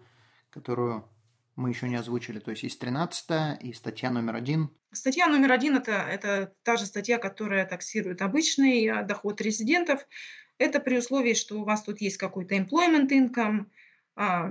которую 0.50 1.08
мы 1.54 1.68
еще 1.68 1.88
не 1.88 1.94
озвучили. 1.94 2.40
То 2.40 2.50
есть 2.50 2.64
есть 2.64 2.80
13 2.80 3.62
и 3.62 3.72
статья 3.74 4.10
номер 4.10 4.34
один. 4.34 4.70
Статья 4.90 5.28
номер 5.28 5.52
один 5.52 5.76
это, 5.76 5.92
это 5.92 6.52
та 6.64 6.76
же 6.76 6.84
статья, 6.84 7.18
которая 7.18 7.66
таксирует 7.66 8.22
обычный 8.22 8.86
э, 8.86 9.04
доход 9.04 9.40
резидентов. 9.40 10.04
Это 10.58 10.80
при 10.80 10.98
условии, 10.98 11.34
что 11.34 11.60
у 11.60 11.64
вас 11.64 11.84
тут 11.84 12.00
есть 12.00 12.16
какой-то 12.16 12.56
employment 12.56 13.10
income 13.10 13.66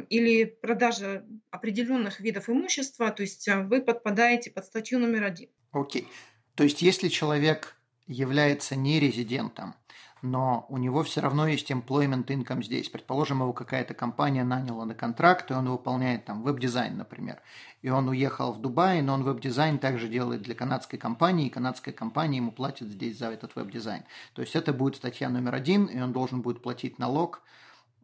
или 0.09 0.45
продажа 0.45 1.25
определенных 1.51 2.19
видов 2.19 2.49
имущества, 2.49 3.11
то 3.11 3.21
есть 3.21 3.47
э, 3.47 3.61
вы 3.63 3.81
подпадаете 3.81 4.49
под 4.49 4.65
статью 4.65 4.99
номер 4.99 5.25
один. 5.25 5.49
Okay. 5.71 6.03
Okay. 6.03 6.07
То 6.55 6.63
есть 6.63 6.81
если 6.81 7.07
человек 7.07 7.75
является 8.07 8.75
нерезидентом, 8.75 9.75
но 10.21 10.65
у 10.69 10.77
него 10.77 11.03
все 11.03 11.21
равно 11.21 11.47
есть 11.47 11.71
employment 11.71 12.25
income 12.25 12.63
здесь. 12.63 12.89
Предположим, 12.89 13.41
его 13.41 13.53
какая-то 13.53 13.93
компания 13.93 14.43
наняла 14.43 14.85
на 14.85 14.93
контракт, 14.93 15.49
и 15.49 15.53
он 15.53 15.69
выполняет 15.69 16.25
там 16.25 16.43
веб-дизайн, 16.43 16.97
например. 16.97 17.41
И 17.81 17.89
он 17.89 18.09
уехал 18.09 18.51
в 18.51 18.59
Дубай, 18.59 19.01
но 19.01 19.13
он 19.13 19.23
веб-дизайн 19.23 19.79
также 19.79 20.09
делает 20.09 20.41
для 20.41 20.55
канадской 20.55 20.99
компании, 20.99 21.47
и 21.47 21.49
канадская 21.49 21.93
компания 21.93 22.37
ему 22.37 22.51
платит 22.51 22.87
здесь 22.87 23.17
за 23.17 23.27
этот 23.27 23.55
веб-дизайн. 23.55 24.03
То 24.33 24.41
есть 24.41 24.55
это 24.55 24.73
будет 24.73 24.97
статья 24.97 25.29
номер 25.29 25.55
один, 25.55 25.85
и 25.85 26.01
он 26.01 26.11
должен 26.11 26.41
будет 26.41 26.61
платить 26.61 26.99
налог 26.99 27.41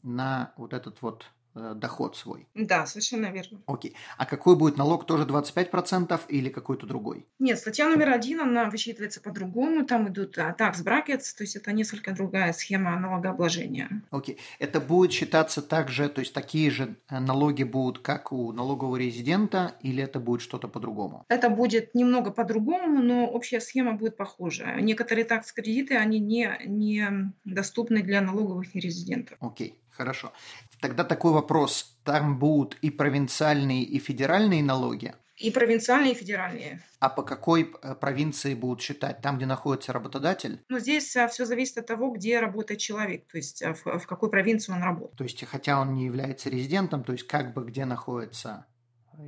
на 0.03 0.53
вот 0.55 0.71
этот 0.71 1.01
вот 1.01 1.25
доход 1.55 2.15
свой. 2.15 2.47
Да, 2.53 2.85
совершенно 2.85 3.27
верно. 3.27 3.61
Окей. 3.65 3.95
А 4.17 4.25
какой 4.25 4.55
будет 4.55 4.77
налог? 4.77 5.05
Тоже 5.05 5.25
25% 5.25 6.19
или 6.27 6.49
какой-то 6.49 6.85
другой? 6.85 7.25
Нет, 7.39 7.59
статья 7.59 7.87
номер 7.87 8.09
один, 8.09 8.41
она 8.41 8.69
высчитывается 8.69 9.21
по-другому. 9.21 9.85
Там 9.85 10.09
идут 10.09 10.37
а, 10.37 10.55
tax 10.57 10.83
brackets, 10.83 11.35
то 11.37 11.43
есть 11.43 11.55
это 11.55 11.71
несколько 11.71 12.13
другая 12.13 12.53
схема 12.53 12.99
налогообложения. 12.99 14.03
Окей. 14.11 14.37
Это 14.59 14.81
будет 14.81 15.11
считаться 15.11 15.61
также, 15.61 16.09
то 16.09 16.19
есть 16.19 16.33
такие 16.33 16.69
же 16.71 16.95
э, 17.09 17.19
налоги 17.19 17.63
будут, 17.63 17.99
как 17.99 18.31
у 18.31 18.51
налогового 18.51 18.97
резидента, 18.97 19.75
или 19.81 20.03
это 20.03 20.19
будет 20.19 20.41
что-то 20.41 20.67
по-другому? 20.67 21.25
Это 21.29 21.49
будет 21.49 21.95
немного 21.95 22.31
по-другому, 22.31 23.01
но 23.01 23.27
общая 23.27 23.61
схема 23.61 23.93
будет 23.93 24.17
похожа. 24.17 24.75
Некоторые 24.79 25.25
такс-кредиты, 25.25 25.95
они 25.95 26.19
не, 26.19 26.49
не 26.65 27.31
доступны 27.45 28.01
для 28.01 28.21
налоговых 28.21 28.75
нерезидентов. 28.75 29.37
Окей. 29.39 29.79
Хорошо. 29.97 30.33
Тогда 30.81 31.03
такой 31.03 31.31
вопрос. 31.31 31.97
Там 32.03 32.37
будут 32.39 32.77
и 32.81 32.89
провинциальные, 32.89 33.83
и 33.83 33.99
федеральные 33.99 34.63
налоги? 34.63 35.13
И 35.37 35.51
провинциальные, 35.51 36.13
и 36.13 36.15
федеральные. 36.15 36.81
А 36.99 37.09
по 37.09 37.21
какой 37.21 37.73
э, 37.81 37.95
провинции 37.95 38.53
будут 38.53 38.81
считать? 38.81 39.21
Там, 39.21 39.35
где 39.35 39.45
находится 39.45 39.91
работодатель? 39.91 40.63
Ну, 40.69 40.79
здесь 40.79 41.13
а, 41.17 41.27
все 41.27 41.45
зависит 41.45 41.77
от 41.77 41.87
того, 41.87 42.11
где 42.11 42.39
работает 42.39 42.79
человек, 42.79 43.27
то 43.29 43.37
есть 43.37 43.61
а, 43.61 43.73
в, 43.73 43.85
в 43.85 44.07
какой 44.07 44.29
провинции 44.29 44.71
он 44.71 44.81
работает. 44.81 45.17
То 45.17 45.25
есть, 45.25 45.43
хотя 45.45 45.81
он 45.81 45.93
не 45.93 46.05
является 46.05 46.49
резидентом, 46.49 47.03
то 47.03 47.11
есть 47.11 47.27
как 47.27 47.53
бы 47.53 47.65
где 47.65 47.83
находится 47.83 48.65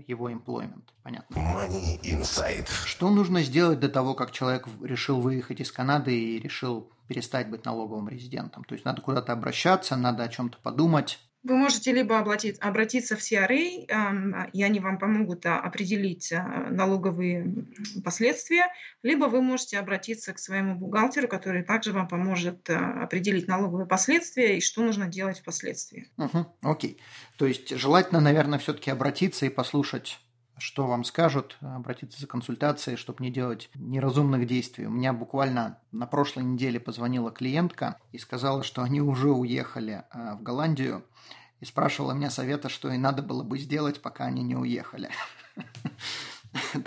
его 0.07 0.29
employment. 0.29 0.83
Понятно. 1.03 1.35
Money 1.35 1.99
Inside. 2.01 2.67
Что 2.85 3.09
нужно 3.09 3.41
сделать 3.41 3.79
до 3.79 3.89
того, 3.89 4.15
как 4.15 4.31
человек 4.31 4.67
решил 4.81 5.19
выехать 5.19 5.59
из 5.59 5.71
Канады 5.71 6.17
и 6.17 6.39
решил 6.39 6.91
перестать 7.07 7.49
быть 7.49 7.65
налоговым 7.65 8.07
резидентом? 8.09 8.63
То 8.63 8.75
есть 8.75 8.85
надо 8.85 9.01
куда-то 9.01 9.33
обращаться, 9.33 9.95
надо 9.95 10.23
о 10.23 10.29
чем-то 10.29 10.57
подумать. 10.61 11.19
Вы 11.43 11.55
можете 11.55 11.93
либо 11.93 12.19
обратиться, 12.19 12.61
обратиться 12.61 13.15
в 13.15 13.19
CRA, 13.19 14.49
и 14.53 14.63
они 14.63 14.79
вам 14.79 14.97
помогут 14.97 15.45
а, 15.45 15.59
определить 15.59 16.33
а, 16.33 16.67
налоговые 16.69 17.65
последствия, 18.03 18.67
либо 19.03 19.25
вы 19.25 19.41
можете 19.41 19.79
обратиться 19.79 20.33
к 20.33 20.39
своему 20.39 20.75
бухгалтеру, 20.75 21.27
который 21.27 21.63
также 21.63 21.93
вам 21.93 22.07
поможет 22.07 22.69
а, 22.69 23.03
определить 23.03 23.47
налоговые 23.47 23.87
последствия 23.87 24.57
и 24.57 24.61
что 24.61 24.81
нужно 24.81 25.07
делать 25.07 25.39
впоследствии. 25.39 26.09
Угу, 26.17 26.57
окей. 26.63 26.99
То 27.37 27.45
есть 27.45 27.69
желательно, 27.69 28.19
наверное, 28.19 28.59
все-таки 28.59 28.91
обратиться 28.91 29.45
и 29.45 29.49
послушать 29.49 30.19
что 30.59 30.87
вам 30.87 31.03
скажут, 31.03 31.57
обратиться 31.61 32.19
за 32.19 32.27
консультацией, 32.27 32.97
чтобы 32.97 33.23
не 33.23 33.31
делать 33.31 33.69
неразумных 33.75 34.47
действий. 34.47 34.85
У 34.85 34.91
меня 34.91 35.13
буквально 35.13 35.79
на 35.91 36.07
прошлой 36.07 36.43
неделе 36.43 36.79
позвонила 36.79 37.31
клиентка 37.31 37.99
и 38.11 38.17
сказала, 38.17 38.63
что 38.63 38.81
они 38.81 39.01
уже 39.01 39.31
уехали 39.31 40.03
в 40.13 40.41
Голландию, 40.41 41.03
и 41.59 41.65
спрашивала 41.65 42.13
меня 42.13 42.29
совета, 42.29 42.69
что 42.69 42.91
и 42.91 42.97
надо 42.97 43.23
было 43.23 43.43
бы 43.43 43.57
сделать, 43.57 44.01
пока 44.01 44.25
они 44.25 44.43
не 44.43 44.55
уехали. 44.55 45.09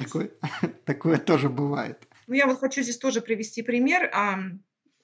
Такое, 0.84 1.18
тоже 1.18 1.48
бывает. 1.48 2.06
Ну, 2.26 2.34
я 2.34 2.46
вот 2.46 2.60
хочу 2.60 2.82
здесь 2.82 2.98
тоже 2.98 3.20
привести 3.20 3.62
пример. 3.62 4.10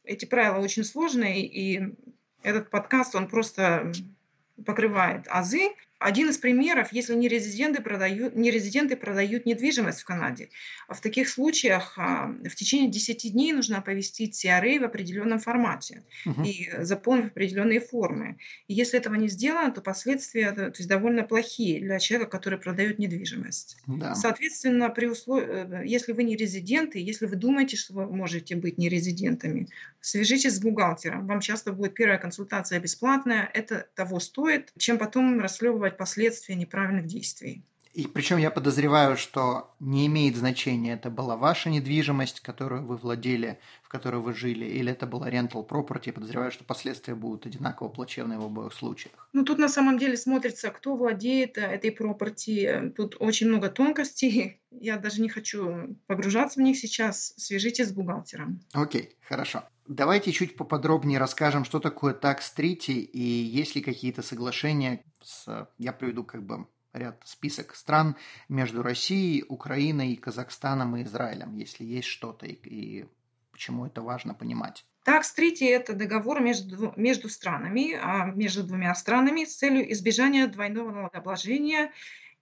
Эти 0.05 0.25
правила 0.25 0.63
очень 0.63 0.85
сложные, 0.85 1.45
и 1.47 1.97
этот 2.43 2.71
подкаст, 2.71 3.17
он 3.17 3.29
просто 3.29 3.93
покрывает 4.65 5.27
азы. 5.29 5.71
Один 5.99 6.29
из 6.29 6.37
примеров, 6.37 6.93
если 6.93 7.15
нерезиденты 7.15 7.81
продают, 7.81 8.37
нерезиденты 8.37 8.97
продают 8.97 9.47
недвижимость 9.47 10.03
в 10.03 10.05
Канаде. 10.05 10.51
В 10.89 11.01
таких 11.01 11.29
случаях 11.29 11.95
а, 11.97 12.27
в 12.45 12.55
течение 12.55 12.91
10 12.91 13.33
дней 13.33 13.53
нужно 13.53 13.79
оповестить 13.79 14.45
CRA 14.45 14.79
в 14.79 14.85
определенном 14.85 15.39
формате 15.39 16.03
угу. 16.27 16.43
и 16.43 16.71
заполнив 16.81 17.27
определенные 17.29 17.81
формы. 17.81 18.37
И 18.69 18.75
если 18.75 18.99
этого 18.99 19.15
не 19.15 19.29
сделано, 19.29 19.73
то 19.73 19.81
последствия 19.81 20.53
то 20.53 20.67
есть, 20.67 20.89
довольно 20.89 21.23
плохие 21.23 21.81
для 21.81 21.99
человека, 21.99 22.31
который 22.31 22.59
продает 22.59 22.99
недвижимость. 22.99 23.79
Да. 23.87 24.15
Соответственно, 24.15 24.91
при 24.91 25.07
условии, 25.07 25.47
э, 25.49 25.87
если 25.87 26.13
вы 26.13 26.25
не 26.25 26.37
резиденты, 26.37 26.99
если 26.99 27.25
вы 27.27 27.37
думаете, 27.37 27.77
что 27.77 27.95
вы 27.95 28.07
можете 28.07 28.55
быть 28.57 28.77
нерезидентами, 28.77 29.69
свяжитесь 30.01 30.57
с 30.57 30.61
бухгалтером. 30.61 31.27
Вам 31.27 31.41
часто 31.41 31.73
будет 31.73 31.95
первая 31.95 32.19
консультация 32.19 32.79
бесплатная. 32.81 33.51
Это 33.55 33.89
того 33.95 34.21
стоит, 34.21 34.73
чем 34.77 34.99
потом 34.99 35.41
расследовать 35.41 35.86
обдумывать 35.87 35.97
последствия 35.97 36.55
неправильных 36.55 37.07
действий. 37.07 37.65
И 37.97 38.07
причем 38.07 38.37
я 38.37 38.51
подозреваю, 38.51 39.17
что 39.17 39.75
не 39.81 40.07
имеет 40.07 40.37
значения, 40.37 40.93
это 40.93 41.09
была 41.09 41.35
ваша 41.35 41.71
недвижимость, 41.71 42.41
которую 42.41 42.85
вы 42.85 42.99
владели, 42.99 43.59
в 43.83 43.89
которой 43.89 44.21
вы 44.21 44.35
жили, 44.35 44.67
или 44.67 44.93
это 44.93 45.07
была 45.07 45.31
rental 45.31 45.67
property. 45.67 46.03
Я 46.09 46.13
подозреваю, 46.13 46.53
что 46.53 46.63
последствия 46.63 47.15
будут 47.15 47.47
одинаково 47.47 47.89
плачевные 47.89 48.39
в 48.39 48.45
обоих 48.45 48.75
случаях. 48.75 49.15
Ну, 49.33 49.47
тут 49.47 49.57
на 49.57 49.69
самом 49.69 49.99
деле 49.99 50.19
смотрится, 50.19 50.69
кто 50.69 50.95
владеет 50.95 51.57
э, 51.57 51.63
этой 51.63 51.89
property. 51.89 52.91
Тут 52.91 53.17
очень 53.19 53.49
много 53.49 53.71
тонкостей. 53.71 54.61
Я 54.71 54.99
даже 54.99 55.23
не 55.23 55.31
хочу 55.31 55.97
погружаться 56.07 56.61
в 56.61 56.63
них 56.63 56.77
сейчас. 56.77 57.33
Свяжитесь 57.39 57.89
с 57.89 57.93
бухгалтером. 57.93 58.61
Окей, 58.75 59.17
хорошо. 59.27 59.63
Давайте 59.89 60.33
чуть 60.33 60.57
поподробнее 60.57 61.19
расскажем, 61.19 61.65
что 61.65 61.81
такое 61.81 62.13
tax 62.13 62.41
treaty 62.55 62.93
и 63.01 63.23
есть 63.23 63.75
ли 63.75 63.81
какие-то 63.81 64.21
соглашения 64.21 65.03
с, 65.23 65.67
я 65.79 65.95
приведу 65.95 66.25
как 66.25 66.43
бы 66.43 66.67
ряд 66.97 67.23
список 67.25 67.75
стран 67.75 68.17
между 68.49 68.83
Россией, 68.83 69.45
Украиной, 69.49 70.17
Казахстаном 70.17 70.97
и 70.97 71.03
Израилем, 71.03 71.57
если 71.57 71.85
есть 71.85 72.09
что-то 72.09 72.47
и, 72.47 72.53
и 72.53 73.07
почему 73.53 73.87
это 73.87 74.03
важно 74.03 74.35
понимать. 74.35 74.85
Такс 75.05 75.33
третий– 75.33 75.67
это 75.67 75.93
договор 75.93 76.41
между, 76.41 76.93
между 76.97 77.29
странами, 77.29 77.93
а 77.95 78.27
между 78.27 78.65
двумя 78.65 78.95
странами 78.95 79.45
с 79.45 79.57
целью 79.57 79.93
избежания 79.93 80.49
двойного 80.49 80.91
налогообложения 80.91 81.93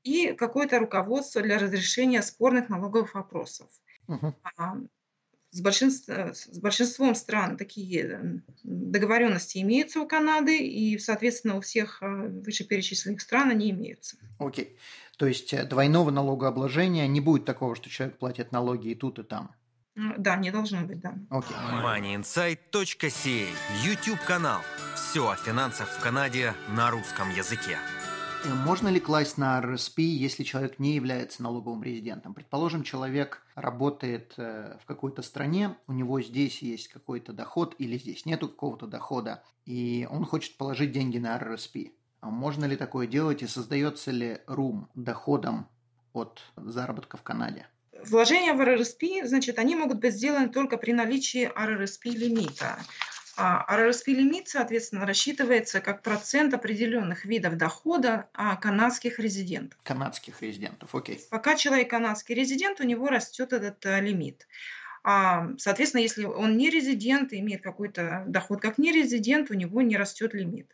и 0.02 0.32
какое-то 0.32 0.78
руководство 0.78 1.42
для 1.42 1.58
разрешения 1.58 2.22
спорных 2.22 2.68
налоговых 2.68 3.14
вопросов. 3.14 3.68
Угу 4.08 4.34
с, 5.54 5.60
большинств, 5.60 6.08
с 6.08 6.58
большинством 6.58 7.14
стран 7.14 7.56
такие 7.56 8.42
договоренности 8.64 9.58
имеются 9.58 10.00
у 10.00 10.06
Канады, 10.06 10.58
и, 10.58 10.98
соответственно, 10.98 11.56
у 11.56 11.60
всех 11.60 12.02
э, 12.02 12.06
вышеперечисленных 12.44 13.20
стран 13.20 13.50
они 13.50 13.70
имеются. 13.70 14.16
Окей. 14.38 14.64
Okay. 14.64 14.78
То 15.16 15.26
есть 15.26 15.54
э, 15.54 15.64
двойного 15.64 16.10
налогообложения 16.10 17.06
не 17.06 17.20
будет 17.20 17.44
такого, 17.44 17.76
что 17.76 17.88
человек 17.88 18.18
платит 18.18 18.50
налоги 18.50 18.88
и 18.88 18.94
тут, 18.96 19.20
и 19.20 19.22
там? 19.22 19.54
Да, 19.94 20.34
не 20.34 20.50
должно 20.50 20.82
быть, 20.82 20.98
да. 21.00 21.14
Окей. 21.30 21.54
Okay. 21.54 22.18
MoneyInsight.ca 22.18 23.46
YouTube-канал. 23.84 24.60
Все 24.96 25.28
о 25.28 25.36
финансах 25.36 25.88
в 25.88 26.00
Канаде 26.00 26.52
на 26.68 26.90
русском 26.90 27.30
языке. 27.30 27.78
Можно 28.46 28.88
ли 28.88 29.00
класть 29.00 29.38
на 29.38 29.58
RSP, 29.58 30.02
если 30.02 30.42
человек 30.42 30.78
не 30.78 30.94
является 30.94 31.42
налоговым 31.42 31.82
резидентом? 31.82 32.34
Предположим, 32.34 32.82
человек 32.82 33.42
работает 33.54 34.34
э, 34.36 34.76
в 34.82 34.86
какой-то 34.86 35.22
стране, 35.22 35.76
у 35.86 35.92
него 35.92 36.20
здесь 36.20 36.60
есть 36.60 36.88
какой-то 36.88 37.32
доход 37.32 37.74
или 37.78 37.96
здесь 37.96 38.26
нету 38.26 38.48
какого-то 38.48 38.86
дохода, 38.86 39.42
и 39.64 40.06
он 40.10 40.26
хочет 40.26 40.58
положить 40.58 40.92
деньги 40.92 41.16
на 41.16 41.38
RSP. 41.38 41.92
А 42.20 42.28
можно 42.30 42.66
ли 42.66 42.76
такое 42.76 43.06
делать 43.06 43.42
и 43.42 43.46
создается 43.46 44.10
ли 44.10 44.40
рум 44.46 44.88
доходом 44.94 45.66
от 46.12 46.42
заработка 46.56 47.16
в 47.16 47.22
Канаде? 47.22 47.66
Вложения 48.04 48.52
в 48.52 48.60
RRSP, 48.60 49.26
значит, 49.26 49.58
они 49.58 49.74
могут 49.74 50.00
быть 50.00 50.14
сделаны 50.14 50.48
только 50.50 50.76
при 50.76 50.92
наличии 50.92 51.50
RRSP 51.50 52.10
лимита. 52.10 52.78
А 53.36 53.66
RRSP-лимит, 53.76 54.48
соответственно, 54.48 55.06
рассчитывается 55.06 55.80
как 55.80 56.02
процент 56.02 56.54
определенных 56.54 57.24
видов 57.24 57.56
дохода 57.56 58.28
а, 58.32 58.56
канадских 58.56 59.18
резидентов. 59.18 59.78
Канадских 59.82 60.40
резидентов, 60.42 60.94
окей. 60.94 61.20
Пока 61.30 61.56
человек 61.56 61.90
канадский 61.90 62.34
резидент, 62.34 62.80
у 62.80 62.84
него 62.84 63.08
растет 63.08 63.52
этот 63.52 63.84
а, 63.86 64.00
лимит. 64.00 64.46
А, 65.02 65.48
соответственно, 65.58 66.02
если 66.02 66.24
он 66.24 66.56
не 66.56 66.70
резидент 66.70 67.32
и 67.32 67.40
имеет 67.40 67.62
какой-то 67.62 68.24
доход 68.26 68.60
как 68.60 68.78
не 68.78 68.92
резидент, 68.92 69.50
у 69.50 69.54
него 69.54 69.82
не 69.82 69.96
растет 69.96 70.32
лимит. 70.32 70.70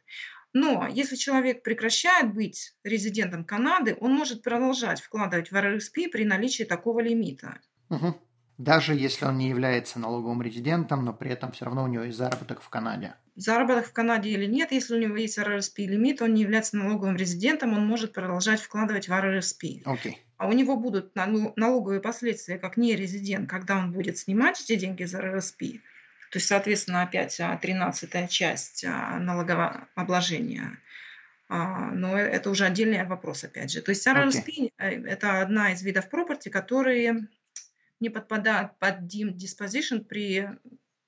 Но 0.52 0.88
если 0.88 1.16
человек 1.16 1.62
прекращает 1.62 2.34
быть 2.34 2.74
резидентом 2.84 3.44
Канады, 3.44 3.96
он 4.00 4.12
может 4.12 4.42
продолжать 4.42 5.00
вкладывать 5.00 5.50
в 5.50 5.54
RRSP 5.54 6.08
при 6.10 6.24
наличии 6.24 6.64
такого 6.64 7.00
лимита. 7.00 7.60
Угу 7.88 8.18
даже 8.60 8.94
если 8.94 9.24
он 9.24 9.38
не 9.38 9.48
является 9.48 9.98
налоговым 9.98 10.42
резидентом, 10.42 11.02
но 11.02 11.14
при 11.14 11.30
этом 11.30 11.50
все 11.52 11.64
равно 11.64 11.84
у 11.84 11.86
него 11.86 12.04
есть 12.04 12.18
заработок 12.18 12.60
в 12.60 12.68
Канаде. 12.68 13.14
Заработок 13.34 13.86
в 13.86 13.92
Канаде 13.94 14.28
или 14.28 14.44
нет, 14.44 14.70
если 14.70 14.94
у 14.94 14.98
него 14.98 15.16
есть 15.16 15.38
RRSP 15.38 15.86
лимит, 15.86 16.20
он 16.20 16.34
не 16.34 16.42
является 16.42 16.76
налоговым 16.76 17.16
резидентом, 17.16 17.72
он 17.72 17.86
может 17.86 18.12
продолжать 18.12 18.60
вкладывать 18.60 19.08
в 19.08 19.12
RRSP. 19.12 19.82
Okay. 19.84 20.16
А 20.36 20.46
у 20.46 20.52
него 20.52 20.76
будут 20.76 21.16
налоговые 21.16 22.00
последствия, 22.00 22.58
как 22.58 22.76
не 22.76 22.94
резидент, 22.94 23.48
когда 23.48 23.78
он 23.78 23.92
будет 23.92 24.18
снимать 24.18 24.60
эти 24.60 24.76
деньги 24.76 25.04
из 25.04 25.14
RRSP. 25.14 25.80
То 26.30 26.36
есть, 26.36 26.46
соответственно, 26.46 27.00
опять 27.00 27.40
13 27.62 28.14
а, 28.14 28.28
часть 28.28 28.84
а, 28.84 29.18
налогового 29.18 29.88
обложения. 29.94 30.78
А, 31.48 31.90
но 31.92 32.16
это 32.18 32.50
уже 32.50 32.66
отдельный 32.66 33.06
вопрос, 33.06 33.42
опять 33.42 33.72
же. 33.72 33.80
То 33.80 33.90
есть 33.90 34.06
RRSP 34.06 34.46
okay. 34.46 34.72
Э,– 34.76 34.88
это 35.06 35.40
одна 35.40 35.72
из 35.72 35.82
видов 35.82 36.08
property, 36.12 36.50
которые 36.50 37.26
не 38.00 38.10
подпадают 38.10 38.78
под 38.78 39.02
deemed 39.02 39.36
disposition 39.36 40.00
при 40.00 40.48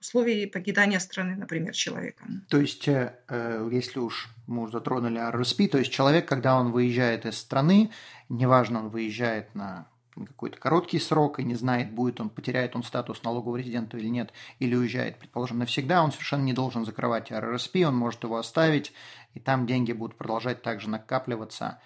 условии 0.00 0.46
покидания 0.46 0.98
страны, 0.98 1.37
например, 1.37 1.72
человека. 1.74 2.24
То 2.48 2.59
есть, 2.59 2.88
э, 2.88 3.14
э 3.28 3.68
если 3.72 4.00
уж 4.00 4.28
мы 4.46 4.62
уже 4.62 4.72
затронули 4.72 5.20
RSP, 5.20 5.68
то 5.68 5.78
есть 5.78 5.92
человек, 5.92 6.26
когда 6.28 6.59
он 6.59 6.72
выезжает 6.72 7.24
из 7.24 7.38
страны, 7.38 7.90
неважно, 8.28 8.81
он 8.81 8.88
выезжает 8.88 9.55
на 9.55 9.87
какой-то 10.14 10.59
короткий 10.59 10.98
срок 10.98 11.38
и 11.38 11.44
не 11.44 11.55
знает, 11.55 11.92
будет 11.92 12.20
он, 12.20 12.28
потеряет 12.28 12.76
он 12.76 12.83
статус 12.83 13.22
налогового 13.22 13.57
резидента 13.57 13.96
или 13.96 14.09
нет, 14.09 14.33
или 14.59 14.74
уезжает, 14.74 15.18
предположим, 15.18 15.59
навсегда, 15.59 16.02
он 16.02 16.12
совершенно 16.12 16.42
не 16.42 16.52
должен 16.52 16.85
закрывать 16.85 17.31
RRSP, 17.31 17.85
он 17.85 17.96
может 17.96 18.24
его 18.24 18.37
оставить, 18.37 18.92
и 19.35 19.40
там 19.40 19.66
деньги 19.66 19.92
будут 19.92 20.16
продолжать 20.16 20.62
также 20.62 20.90
накапливаться 20.90 21.81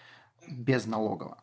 без 0.48 0.86
налогового. 0.86 1.38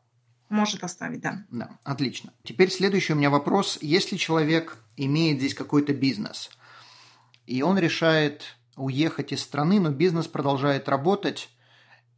Может 0.49 0.83
оставить, 0.83 1.21
да. 1.21 1.45
Да, 1.49 1.79
отлично. 1.83 2.31
Теперь 2.43 2.69
следующий 2.69 3.13
у 3.13 3.15
меня 3.15 3.29
вопрос. 3.29 3.79
Если 3.81 4.17
человек 4.17 4.77
имеет 4.97 5.39
здесь 5.39 5.53
какой-то 5.53 5.93
бизнес, 5.93 6.49
и 7.45 7.61
он 7.61 7.77
решает 7.77 8.57
уехать 8.75 9.31
из 9.31 9.41
страны, 9.41 9.79
но 9.79 9.89
бизнес 9.89 10.27
продолжает 10.27 10.89
работать, 10.89 11.49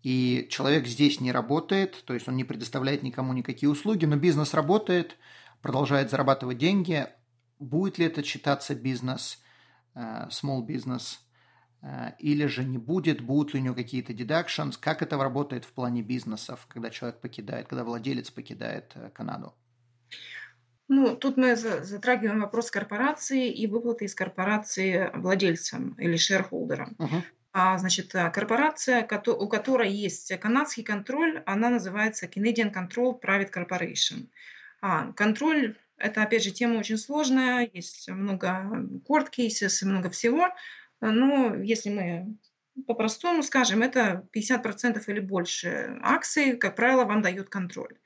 и 0.04 0.48
человек 0.50 0.86
здесь 0.86 1.20
не 1.20 1.32
работает, 1.32 2.04
то 2.06 2.14
есть 2.14 2.28
он 2.28 2.36
не 2.36 2.44
предоставляет 2.44 3.04
никому 3.04 3.34
никакие 3.34 3.70
услуги, 3.70 4.06
но 4.06 4.16
бизнес 4.18 4.54
работает, 4.54 5.18
продолжает 5.62 6.12
зарабатывать 6.12 6.58
деньги, 6.58 7.08
будет 7.60 7.98
ли 7.98 8.06
это 8.06 8.22
считаться 8.24 8.76
бизнес, 8.76 9.40
э, 9.96 10.28
small 10.30 10.66
business 10.66 11.20
или 12.20 12.46
же 12.48 12.64
не 12.64 12.78
будет, 12.78 13.22
будут 13.22 13.54
ли 13.54 13.60
у 13.60 13.64
него 13.64 13.76
какие-то 13.76 14.14
deductions, 14.14 14.74
как 14.80 15.02
это 15.02 15.18
работает 15.18 15.66
в 15.66 15.72
плане 15.72 16.02
бизнесов, 16.02 16.66
когда 16.68 16.90
человек 16.90 17.20
покидает, 17.20 17.68
когда 17.68 17.84
владелец 17.84 18.32
покидает 18.32 18.92
э, 18.96 19.12
Канаду? 19.14 19.54
Ну, 20.88 21.16
тут 21.16 21.38
мы 21.38 21.56
затрагиваем 21.56 22.42
вопрос 22.42 22.72
корпорации 22.72 23.52
и 23.52 23.68
выплаты 23.68 24.06
из 24.06 24.16
корпорации 24.16 25.12
владельцам 25.14 25.94
или 26.00 26.16
шерхолдерам. 26.16 26.96
Uh-huh. 26.98 27.22
А, 27.54 27.78
значит, 27.78 28.16
э, 28.16 28.32
корпорация, 28.32 29.08
у 29.28 29.48
которой 29.48 29.92
есть 29.92 30.36
канадский 30.40 30.84
контроль, 30.84 31.44
она 31.46 31.70
называется 31.70 32.26
Canadian 32.26 32.74
Control 32.74 33.20
Private 33.20 33.52
Corporation. 33.52 34.28
А, 34.82 35.12
контроль– 35.14 35.78
это, 35.98 36.24
опять 36.24 36.44
же, 36.44 36.52
тема 36.52 36.80
очень 36.80 36.98
сложная, 36.98 37.70
есть 37.72 38.10
много 38.10 38.48
court 39.08 39.30
cases 39.38 39.84
и 39.84 39.86
много 39.86 40.10
всего– 40.10 40.50
но 41.02 41.56
если 41.56 41.90
мы 41.90 42.38
по-простому 42.88 43.44
скажем, 43.44 43.82
это 43.82 44.28
50% 44.36 45.02
или 45.08 45.20
больше 45.20 45.98
акций, 46.02 46.58
как 46.58 46.76
правило, 46.76 47.06
вам 47.06 47.22
дает 47.22 47.50
контроль. 47.50 47.98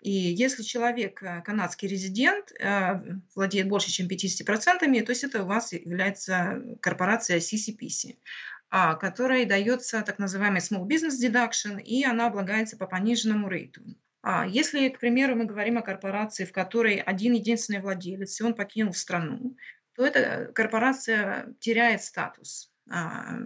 И 0.00 0.10
если 0.10 0.62
человек 0.62 1.22
э, 1.22 1.42
канадский 1.42 1.88
резидент, 1.88 2.52
э, 2.52 3.00
владеет 3.34 3.68
больше, 3.68 3.90
чем 3.90 4.06
50%, 4.06 5.02
то 5.02 5.10
есть 5.10 5.24
это 5.24 5.42
у 5.42 5.46
вас 5.46 5.72
является 5.72 6.62
корпорация 6.80 7.38
CCPC, 7.40 8.16
а, 8.70 8.94
которой 8.94 9.46
дается 9.46 10.02
так 10.02 10.18
называемый 10.18 10.60
Small 10.60 10.86
Business 10.86 11.20
Deduction, 11.20 11.80
и 11.82 12.04
она 12.04 12.26
облагается 12.26 12.76
по 12.76 12.86
пониженному 12.86 13.48
рейту. 13.48 13.82
А 14.22 14.46
если, 14.46 14.88
к 14.88 14.98
примеру, 14.98 15.36
мы 15.36 15.44
говорим 15.44 15.78
о 15.78 15.82
корпорации, 15.82 16.44
в 16.44 16.52
которой 16.52 16.96
один 16.96 17.32
единственный 17.32 17.80
владелец, 17.80 18.40
и 18.40 18.44
он 18.44 18.54
покинул 18.54 18.92
страну, 18.92 19.56
то 19.96 20.06
эта 20.06 20.52
корпорация 20.52 21.54
теряет 21.60 22.02
статус. 22.02 22.72
а, 22.88 23.36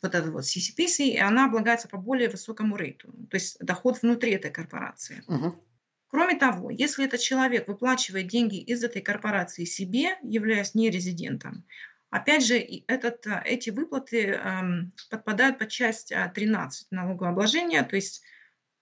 вот 0.00 0.14
этот 0.14 0.30
вот 0.30 0.44
CCPC, 0.44 1.04
и 1.04 1.18
она 1.18 1.44
облагается 1.46 1.86
по 1.86 1.98
более 1.98 2.30
высокому 2.30 2.76
рейту, 2.76 3.12
то 3.30 3.34
есть 3.34 3.58
доход 3.60 4.00
внутри 4.00 4.32
этой 4.32 4.50
корпорации. 4.50 5.22
Угу. 5.26 5.62
Кроме 6.08 6.36
того, 6.38 6.70
если 6.70 7.04
этот 7.04 7.20
человек 7.20 7.68
выплачивает 7.68 8.28
деньги 8.28 8.58
из 8.58 8.82
этой 8.82 9.02
корпорации 9.02 9.64
себе, 9.66 10.16
являясь 10.22 10.74
нерезидентом, 10.74 11.66
опять 12.08 12.46
же, 12.46 12.56
этот, 12.88 13.26
а, 13.26 13.42
эти 13.44 13.68
выплаты 13.68 14.28
эм, 14.28 14.92
подпадают 15.10 15.58
под 15.58 15.68
часть 15.68 16.14
13 16.34 16.90
налогового 16.90 17.32
обложения, 17.32 17.82
то 17.82 17.96
есть 17.96 18.22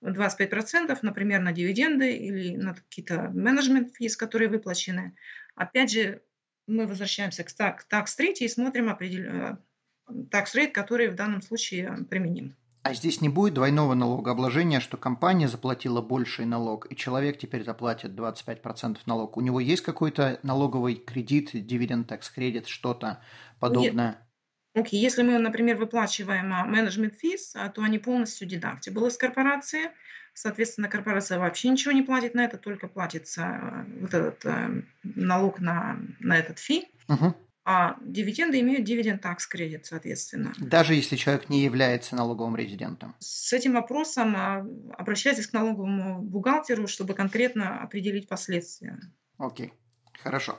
25%, 0.00 0.96
например, 1.02 1.40
на 1.40 1.50
дивиденды 1.50 2.12
или 2.16 2.56
на 2.56 2.74
какие-то 2.74 3.30
менеджмент 3.30 3.96
физ, 3.96 4.16
которые 4.16 4.48
выплачены. 4.48 5.16
Опять 5.56 5.90
же, 5.90 6.22
мы 6.66 6.86
возвращаемся 6.86 7.44
к 7.44 7.48
rate 8.18 8.38
и 8.40 8.48
смотрим 8.48 8.88
определенный 8.88 9.56
tax 10.08 10.54
rate, 10.54 10.72
который 10.72 11.08
в 11.08 11.14
данном 11.14 11.42
случае 11.42 12.06
применим. 12.08 12.54
А 12.82 12.92
здесь 12.92 13.22
не 13.22 13.30
будет 13.30 13.54
двойного 13.54 13.94
налогообложения, 13.94 14.78
что 14.78 14.98
компания 14.98 15.48
заплатила 15.48 16.02
больший 16.02 16.44
налог, 16.44 16.86
и 16.92 16.96
человек 16.96 17.38
теперь 17.38 17.64
заплатит 17.64 18.10
25% 18.10 18.98
налог. 19.06 19.38
У 19.38 19.40
него 19.40 19.58
есть 19.58 19.82
какой-то 19.82 20.38
налоговый 20.42 20.96
кредит, 20.96 21.50
дивиденд 21.54 22.10
tax 22.12 22.24
кредит, 22.34 22.66
что-то 22.66 23.22
подобное? 23.58 24.18
Окей, 24.74 25.00
okay. 25.00 25.02
если 25.02 25.22
мы, 25.22 25.38
например, 25.38 25.76
выплачиваем 25.76 26.48
менеджмент 26.48 27.14
физ, 27.14 27.54
то 27.74 27.82
они 27.82 27.98
полностью 27.98 28.48
дедактибл 28.48 29.06
из 29.06 29.16
корпорации. 29.16 29.90
Соответственно, 30.34 30.88
корпорация 30.88 31.38
вообще 31.38 31.68
ничего 31.68 31.92
не 31.92 32.02
платит 32.02 32.34
на 32.34 32.44
это, 32.44 32.58
только 32.58 32.88
платится 32.88 33.42
э, 33.42 34.00
вот 34.00 34.12
этот 34.12 34.44
э, 34.44 34.82
налог 35.04 35.60
на, 35.60 35.96
на 36.18 36.36
этот 36.36 36.58
фи. 36.58 36.88
Uh-huh. 37.06 37.34
А 37.64 37.96
дивиденды 38.02 38.60
имеют 38.60 38.84
дивиденд 38.84 39.22
такс 39.22 39.46
кредит, 39.46 39.86
соответственно. 39.86 40.52
Даже 40.58 40.94
если 40.94 41.16
человек 41.16 41.48
не 41.48 41.62
является 41.62 42.16
налоговым 42.16 42.56
резидентом. 42.56 43.14
С 43.20 43.52
этим 43.54 43.72
вопросом 43.72 44.34
а, 44.36 44.66
обращайтесь 44.98 45.46
к 45.46 45.52
налоговому 45.54 46.20
бухгалтеру, 46.20 46.86
чтобы 46.88 47.14
конкретно 47.14 47.80
определить 47.80 48.28
последствия. 48.28 48.98
Окей, 49.38 49.72
хорошо. 50.22 50.58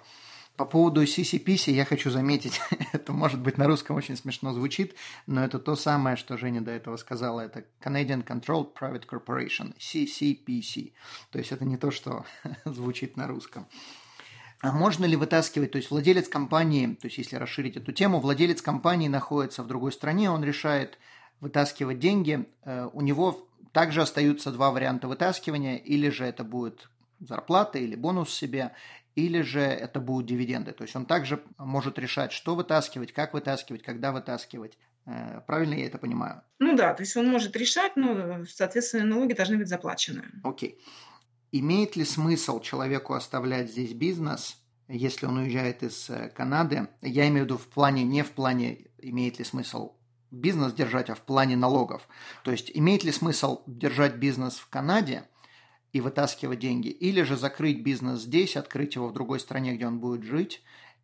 По 0.58 0.66
поводу 0.66 1.04
CCPC 1.04 1.72
я 1.72 1.84
хочу 1.84 2.10
заметить, 2.10 2.62
это 2.94 3.12
может 3.12 3.42
быть 3.42 3.58
на 3.58 3.68
русском 3.68 3.98
очень 3.98 4.16
смешно 4.16 4.54
звучит, 4.54 4.96
но 5.28 5.44
это 5.44 5.60
то 5.60 5.76
самое, 5.76 6.16
что 6.16 6.38
Женя 6.38 6.62
до 6.62 6.72
этого 6.72 6.96
сказала, 6.96 7.42
это 7.42 7.66
Canadian 7.84 8.26
Controlled 8.26 8.70
Private 8.80 9.06
Corporation, 9.06 9.76
CCPC. 9.78 10.94
То 11.32 11.40
есть 11.40 11.52
это 11.52 11.66
не 11.66 11.78
то, 11.78 11.92
что 11.92 12.26
звучит 12.66 13.18
на 13.18 13.28
русском. 13.28 13.68
А 14.62 14.72
можно 14.72 15.04
ли 15.06 15.18
вытаскивать, 15.18 15.72
то 15.72 15.78
есть 15.78 15.92
владелец 15.92 16.30
компании, 16.30 16.88
то 16.96 17.08
есть 17.08 17.18
если 17.18 17.36
расширить 17.36 17.76
эту 17.76 17.92
тему, 17.92 18.20
владелец 18.22 18.62
компании 18.62 19.10
находится 19.10 19.62
в 19.62 19.68
другой 19.68 19.92
стране, 19.92 20.32
он 20.32 20.44
решает 20.44 20.98
вытаскивать 21.42 22.00
деньги, 22.00 22.48
э, 22.64 22.90
у 22.94 23.02
него 23.02 23.46
также 23.74 24.02
остаются 24.02 24.54
два 24.54 24.72
варианта 24.72 25.10
вытаскивания, 25.10 25.76
или 25.76 26.10
же 26.10 26.24
это 26.24 26.46
будет 26.46 26.90
зарплата 27.20 27.78
или 27.78 27.96
бонус 27.96 28.34
себе, 28.34 28.72
или 29.16 29.42
же 29.42 29.62
это 29.62 30.00
будут 30.00 30.28
дивиденды. 30.28 30.74
То 30.74 30.84
есть 30.84 30.96
он 30.96 31.06
также 31.06 31.42
может 31.58 31.98
решать, 31.98 32.32
что 32.32 32.56
вытаскивать, 32.56 33.14
как 33.14 33.34
вытаскивать, 33.34 33.82
когда 33.82 34.12
вытаскивать. 34.12 34.78
Э, 35.06 35.42
правильно 35.48 35.76
я 35.76 35.88
это 35.88 35.98
понимаю? 35.98 36.42
Ну 36.60 36.76
да, 36.76 36.94
то 36.94 37.04
есть 37.04 37.16
он 37.16 37.30
может 37.30 37.56
решать, 37.56 37.96
но, 37.96 38.44
соответственно, 38.46 39.06
налоги 39.06 39.34
должны 39.34 39.58
быть 39.58 39.70
заплачены. 39.70 40.24
Окей. 40.44 40.80
Имеет 41.52 41.96
ли 41.96 42.04
смысл 42.04 42.60
человеку 42.60 43.14
оставлять 43.14 43.72
здесь 43.72 43.94
бизнес, 43.94 44.58
если 44.90 45.26
он 45.26 45.38
уезжает 45.38 45.84
из 45.84 46.10
э, 46.10 46.30
Канады? 46.36 46.90
Я 47.02 47.28
имею 47.30 47.46
в 47.46 47.48
виду 47.48 47.58
в 47.58 47.68
плане, 47.68 48.04
не 48.04 48.24
в 48.24 48.32
плане, 48.32 48.88
имеет 48.98 49.40
ли 49.40 49.46
смысл 49.46 49.94
бизнес 50.32 50.74
держать, 50.74 51.10
а 51.10 51.16
в 51.16 51.22
плане 51.22 51.56
налогов. 51.56 52.08
То 52.44 52.52
есть 52.52 52.70
имеет 52.74 53.06
ли 53.06 53.12
смысл 53.12 53.62
держать 53.68 54.16
бизнес 54.16 54.56
в 54.56 54.68
Канаде 54.68 55.24
и 55.96 56.02
вытаскивать 56.02 56.60
деньги, 56.60 56.90
или 56.90 57.24
же 57.24 57.38
закрыть 57.38 57.82
бизнес 57.82 58.22
здесь, 58.22 58.58
открыть 58.58 58.96
его 58.96 59.08
в 59.08 59.14
другой 59.14 59.40
стране, 59.40 59.76
где 59.76 59.88
он 59.88 60.00
будет 60.00 60.24
жить, 60.24 60.62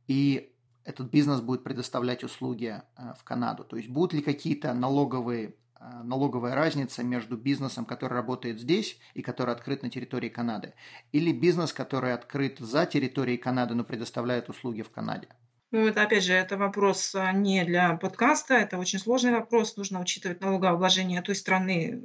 и 0.07 0.53
этот 0.83 1.09
бизнес 1.09 1.41
будет 1.41 1.63
предоставлять 1.63 2.23
услуги 2.23 2.81
э, 2.97 3.13
в 3.17 3.23
Канаду. 3.23 3.63
То 3.63 3.77
есть 3.77 3.89
будут 3.89 4.13
ли 4.13 4.21
какие-то 4.21 4.73
налоговые 4.73 5.55
Э, 5.81 6.03
налоговая 6.03 6.53
разница 6.53 7.03
между 7.03 7.37
бизнесом, 7.37 7.85
который 7.85 8.13
работает 8.13 8.59
здесь 8.59 8.99
и 9.15 9.23
который 9.23 9.55
открыт 9.55 9.81
на 9.81 9.89
территории 9.89 10.29
Канады, 10.29 10.73
или 11.11 11.31
бизнес, 11.31 11.73
который 11.73 12.13
открыт 12.13 12.59
за 12.59 12.85
территорией 12.85 13.37
Канады, 13.37 13.73
но 13.73 13.83
предоставляет 13.83 14.49
услуги 14.49 14.83
в 14.83 14.91
Канаде? 14.91 15.27
Ну, 15.71 15.87
это, 15.87 16.03
опять 16.03 16.23
же, 16.23 16.33
это 16.33 16.57
вопрос 16.57 17.15
а, 17.15 17.31
не 17.31 17.63
для 17.63 17.95
подкаста, 17.95 18.55
это 18.55 18.77
очень 18.77 18.99
сложный 18.99 19.31
вопрос. 19.31 19.75
Нужно 19.75 20.01
учитывать 20.01 20.41
налогообложение 20.41 21.21
той 21.23 21.33
страны, 21.33 21.99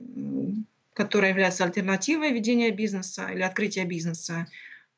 которая 0.96 1.30
является 1.30 1.62
альтернативой 1.62 2.32
ведения 2.32 2.70
бизнеса 2.70 3.28
или 3.28 3.42
открытия 3.42 3.84
бизнеса. 3.84 4.46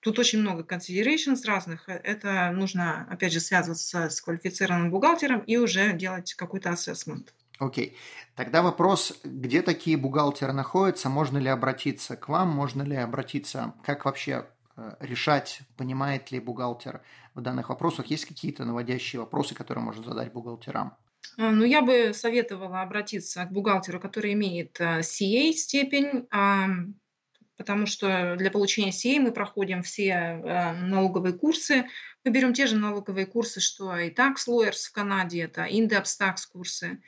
Тут 0.01 0.21
очень 0.21 0.39
много 0.39 0.63
considerations 0.63 1.45
разных. 1.45 1.89
Это 1.89 2.53
нужно, 2.53 3.05
опять 3.11 3.33
же, 3.33 3.41
связываться 3.41 4.09
с 4.09 4.21
квалифицированным 4.21 4.93
бухгалтером 4.93 5.41
и 5.41 5.57
уже 5.57 5.93
делать 5.93 6.35
какой-то 6.35 6.71
assessment. 6.71 7.31
Окей. 7.59 7.97
Тогда 8.37 8.63
вопрос, 8.63 9.19
где 9.25 9.61
такие 9.61 9.97
бухгалтеры 9.97 10.53
находятся, 10.53 11.09
можно 11.09 11.39
ли 11.39 11.49
обратиться 11.49 12.17
к 12.17 12.29
вам, 12.29 12.51
можно 12.51 12.83
ли 12.83 12.95
обратиться, 12.95 13.75
как 13.85 14.05
вообще 14.05 14.47
э, 14.77 14.95
решать, 15.01 15.63
понимает 15.77 16.31
ли 16.31 16.39
бухгалтер 16.39 17.03
в 17.35 17.41
данных 17.41 17.71
вопросах, 17.71 18.07
есть 18.07 18.27
какие-то 18.27 18.65
наводящие 18.65 19.19
вопросы, 19.19 19.57
которые 19.57 19.83
можно 19.83 20.05
задать 20.05 20.33
бухгалтерам? 20.33 20.97
А, 21.37 21.51
ну, 21.51 21.65
я 21.65 21.83
бы 21.83 22.13
советовала 22.15 22.83
обратиться 22.83 23.45
к 23.45 23.53
бухгалтеру, 23.53 24.01
который 24.01 24.33
имеет 24.33 24.81
э, 24.81 25.01
CA 25.01 25.53
степень, 25.53 26.27
потому 27.57 27.87
что 27.87 28.37
для 28.37 28.51
получения 28.51 28.91
CA 28.91 29.21
мы 29.21 29.33
проходим 29.33 29.83
все 29.83 30.75
налоговые 30.81 31.35
курсы. 31.35 31.87
Мы 32.25 32.31
берем 32.31 32.53
те 32.55 32.67
же 32.67 32.77
налоговые 32.77 33.27
курсы, 33.27 33.61
что 33.61 33.97
и 33.97 34.13
Tax 34.13 34.47
Lawyers 34.49 34.89
в 34.89 34.93
Канаде, 34.93 35.43
это 35.43 35.67
In-Depth 35.67 36.19
Tax 36.21 36.37
курсы. 36.53 37.01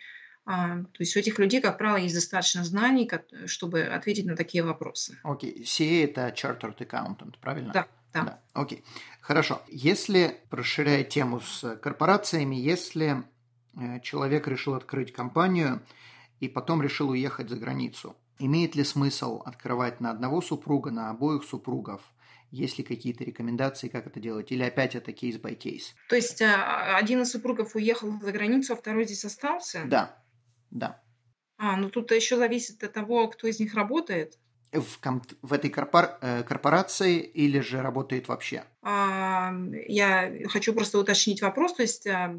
А, 0.46 0.78
то 0.78 0.98
есть 0.98 1.16
у 1.16 1.20
этих 1.20 1.38
людей, 1.38 1.60
как 1.60 1.78
правило, 1.78 1.96
есть 1.96 2.14
достаточно 2.14 2.64
знаний, 2.64 3.08
чтобы 3.46 3.82
ответить 3.82 4.26
на 4.26 4.36
такие 4.36 4.64
вопросы. 4.64 5.18
Окей. 5.22 5.62
Okay. 5.62 5.62
CA– 5.62 6.04
это 6.10 6.28
Chartered 6.28 6.78
Accountant, 6.78 7.34
правильно? 7.40 7.72
Да. 7.72 7.86
Да. 8.12 8.40
Окей. 8.54 8.78
Okay. 8.78 8.84
Хорошо. 9.20 9.62
Если, 9.68 10.38
расширяя 10.50 11.04
тему 11.04 11.40
с 11.40 11.76
корпорациями, 11.76 12.56
если 12.56 13.22
человек 14.02 14.48
решил 14.48 14.74
открыть 14.74 15.12
компанию 15.12 15.82
и 16.40 16.48
потом 16.48 16.82
решил 16.82 17.10
уехать 17.10 17.48
за 17.48 17.56
границу, 17.56 18.16
имеет 18.38 18.74
ли 18.74 18.84
смысл 18.84 19.42
открывать 19.44 20.00
на 20.00 20.10
одного 20.10 20.40
супруга, 20.40 20.90
на 20.90 21.10
обоих 21.10 21.44
супругов– 21.44 22.02
есть 22.50 22.78
ли 22.78 22.84
какие-то 22.84 23.22
рекомендации, 23.22 23.88
как 23.88 24.06
это 24.06 24.18
делать? 24.18 24.50
Или 24.50 24.64
опять 24.64 24.96
это 24.96 25.12
кейс 25.12 25.36
by 25.36 25.54
кейс? 25.54 25.94
То 26.08 26.16
есть 26.16 26.42
а, 26.42 26.96
один 26.96 27.22
из 27.22 27.30
супругов 27.30 27.76
уехал 27.76 28.20
за 28.20 28.32
границу, 28.32 28.72
а 28.72 28.76
второй 28.76 29.04
здесь 29.04 29.24
остался? 29.24 29.84
Да. 29.86 30.20
Да. 30.70 31.00
А, 31.58 31.76
ну 31.76 31.90
тут 31.90 32.10
еще 32.10 32.36
зависит 32.36 32.82
от 32.82 32.92
того, 32.92 33.28
кто 33.28 33.46
из 33.46 33.60
них 33.60 33.74
работает. 33.74 34.36
В, 34.72 35.00
ком- 35.00 35.22
в 35.42 35.52
этой 35.52 35.68
корпор- 35.68 36.16
э, 36.20 36.42
корпорации 36.44 37.18
или 37.18 37.60
же 37.60 37.82
работает 37.82 38.28
вообще? 38.28 38.64
А, 38.82 39.52
я 39.88 40.32
хочу 40.48 40.72
просто 40.72 40.98
уточнить 40.98 41.42
вопрос, 41.42 41.74
то 41.74 41.82
есть 41.82 42.06
а, 42.06 42.32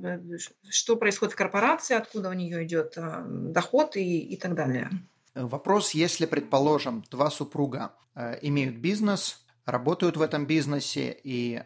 что 0.70 0.96
происходит 0.96 1.34
в 1.34 1.38
корпорации, 1.38 1.96
откуда 1.96 2.30
у 2.30 2.34
нее 2.34 2.64
идет 2.64 2.94
а, 2.98 3.26
доход 3.28 3.98
и, 3.98 4.20
и 4.20 4.38
так 4.38 4.56
далее. 4.56 4.90
Вопрос, 5.36 5.92
если, 5.92 6.26
предположим, 6.26 7.04
два 7.12 7.30
супруга 7.30 7.94
э, 8.16 8.40
имеют 8.42 8.78
бизнес, 8.78 9.46
работают 9.66 10.16
в 10.16 10.22
этом 10.22 10.46
бизнесе, 10.46 11.18
и 11.24 11.64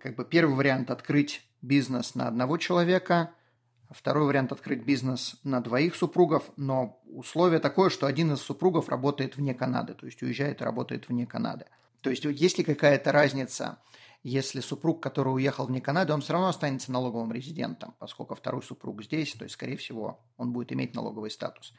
как 0.00 0.16
бы 0.16 0.24
первый 0.24 0.54
вариант 0.54 0.90
открыть 0.90 1.42
бизнес 1.62 2.14
на 2.14 2.28
одного 2.28 2.58
человека– 2.58 3.30
Второй 3.94 4.26
вариант– 4.26 4.50
открыть 4.52 4.84
бизнес 4.84 5.36
на 5.44 5.60
двоих 5.60 5.94
супругов, 5.94 6.50
но 6.56 7.00
условие 7.06 7.60
такое, 7.60 7.90
что 7.90 8.06
один 8.06 8.32
из 8.32 8.40
супругов 8.40 8.88
работает 8.88 9.36
вне 9.36 9.54
Канады, 9.54 9.94
то 9.94 10.06
есть 10.06 10.20
уезжает 10.22 10.60
и 10.60 10.64
работает 10.64 11.08
вне 11.08 11.26
Канады. 11.26 11.66
То 12.00 12.10
есть 12.10 12.24
есть 12.24 12.58
ли 12.58 12.64
какая-то 12.64 13.12
разница, 13.12 13.78
если 14.24 14.60
супруг, 14.60 15.02
который 15.02 15.28
уехал 15.28 15.66
вне 15.66 15.80
Канады, 15.80 16.12
он 16.12 16.22
все 16.22 16.32
равно 16.32 16.48
останется 16.48 16.90
налоговым 16.90 17.32
резидентом, 17.32 17.94
поскольку 17.98 18.34
второй 18.34 18.62
супруг 18.62 19.02
здесь, 19.02 19.32
то 19.32 19.44
есть, 19.44 19.54
скорее 19.54 19.76
всего, 19.76 20.20
он 20.36 20.52
будет 20.52 20.72
иметь 20.72 20.94
налоговый 20.94 21.30
статус. 21.30 21.72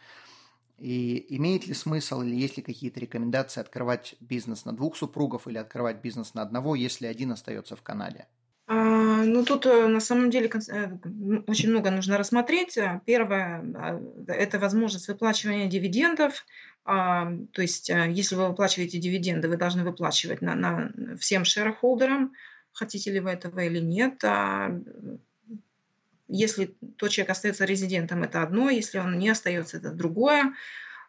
И 0.78 1.26
имеет 1.36 1.68
ли 1.68 1.74
смысл 1.74 2.22
или 2.22 2.36
есть 2.36 2.58
ли 2.58 2.64
какие-то 2.64 3.00
рекомендации 3.00 3.62
открывать 3.62 4.16
бизнес 4.20 4.66
на 4.66 4.74
двух 4.74 4.96
супругов 4.96 5.48
или 5.48 5.58
открывать 5.58 6.02
бизнес 6.02 6.34
на 6.34 6.42
одного, 6.42 6.76
если 6.76 7.08
один 7.08 7.32
остается 7.32 7.76
в 7.76 7.82
Канаде? 7.82 8.28
А, 9.26 9.28
ну, 9.28 9.44
тут 9.44 9.66
э, 9.66 9.88
на 9.88 10.00
самом 10.00 10.30
деле 10.30 10.50
э, 10.50 10.88
очень 11.48 11.70
много 11.70 11.92
нужно 11.92 12.18
рассмотреть. 12.18 12.78
А, 12.78 13.02
первое 13.06 13.64
а,– 13.76 14.02
это 14.28 14.60
возможность 14.60 15.08
выплачивания 15.08 15.68
дивидендов. 15.68 16.46
То 16.86 17.48
есть, 17.58 17.90
если 17.90 18.36
вы 18.36 18.48
выплачиваете 18.50 19.00
дивиденды, 19.00 19.50
вы 19.50 19.58
должны 19.58 19.84
выплачивать 19.84 20.44
на, 20.44 20.54
на 20.54 20.92
всем 21.20 21.44
шерхолдерам, 21.44 22.34
хотите 22.74 23.12
ли 23.12 23.20
вы 23.20 23.32
этого 23.32 23.62
или 23.62 23.80
нет. 23.80 24.24
Если 26.28 26.76
тот 26.98 27.10
человек 27.10 27.32
остается 27.32 27.66
резидентом, 27.66 28.22
это 28.22 28.44
одно, 28.44 28.70
если 28.70 29.00
он 29.00 29.18
не 29.18 29.30
остается, 29.30 29.78
это 29.78 29.90
другое. 29.90 30.54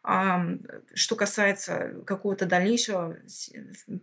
Что 0.02 1.16
касается 1.16 1.92
какого-то 2.06 2.46
дальнейшего 2.46 3.18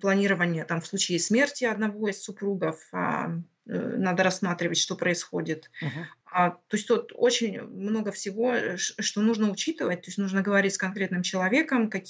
планирования 0.02 0.65
там, 0.65 0.82
в 0.82 0.86
случае 0.86 1.17
смерти 1.17 1.63
одного 1.63 2.10
из 2.10 2.21
супругов, 2.21 2.78
а, 2.91 3.30
э, 3.30 3.39
надо 3.65 4.23
рассматривать, 4.23 4.78
что 4.78 4.95
происходит. 4.95 5.69
Uh-huh. 5.82 6.06
А, 6.26 6.49
то 6.49 6.78
есть 6.78 6.88
тут 6.88 7.12
очень 7.13 7.62
много 7.62 8.12
всего, 8.12 8.56
что 8.78 9.21
нужно 9.21 9.52
учитывать. 9.52 10.02
То 10.02 10.08
есть 10.08 10.17
нужно 10.17 10.41
говорить 10.41 10.73
с 10.73 10.78
конкретным 10.78 11.21
человеком, 11.21 11.89
как, 11.89 12.02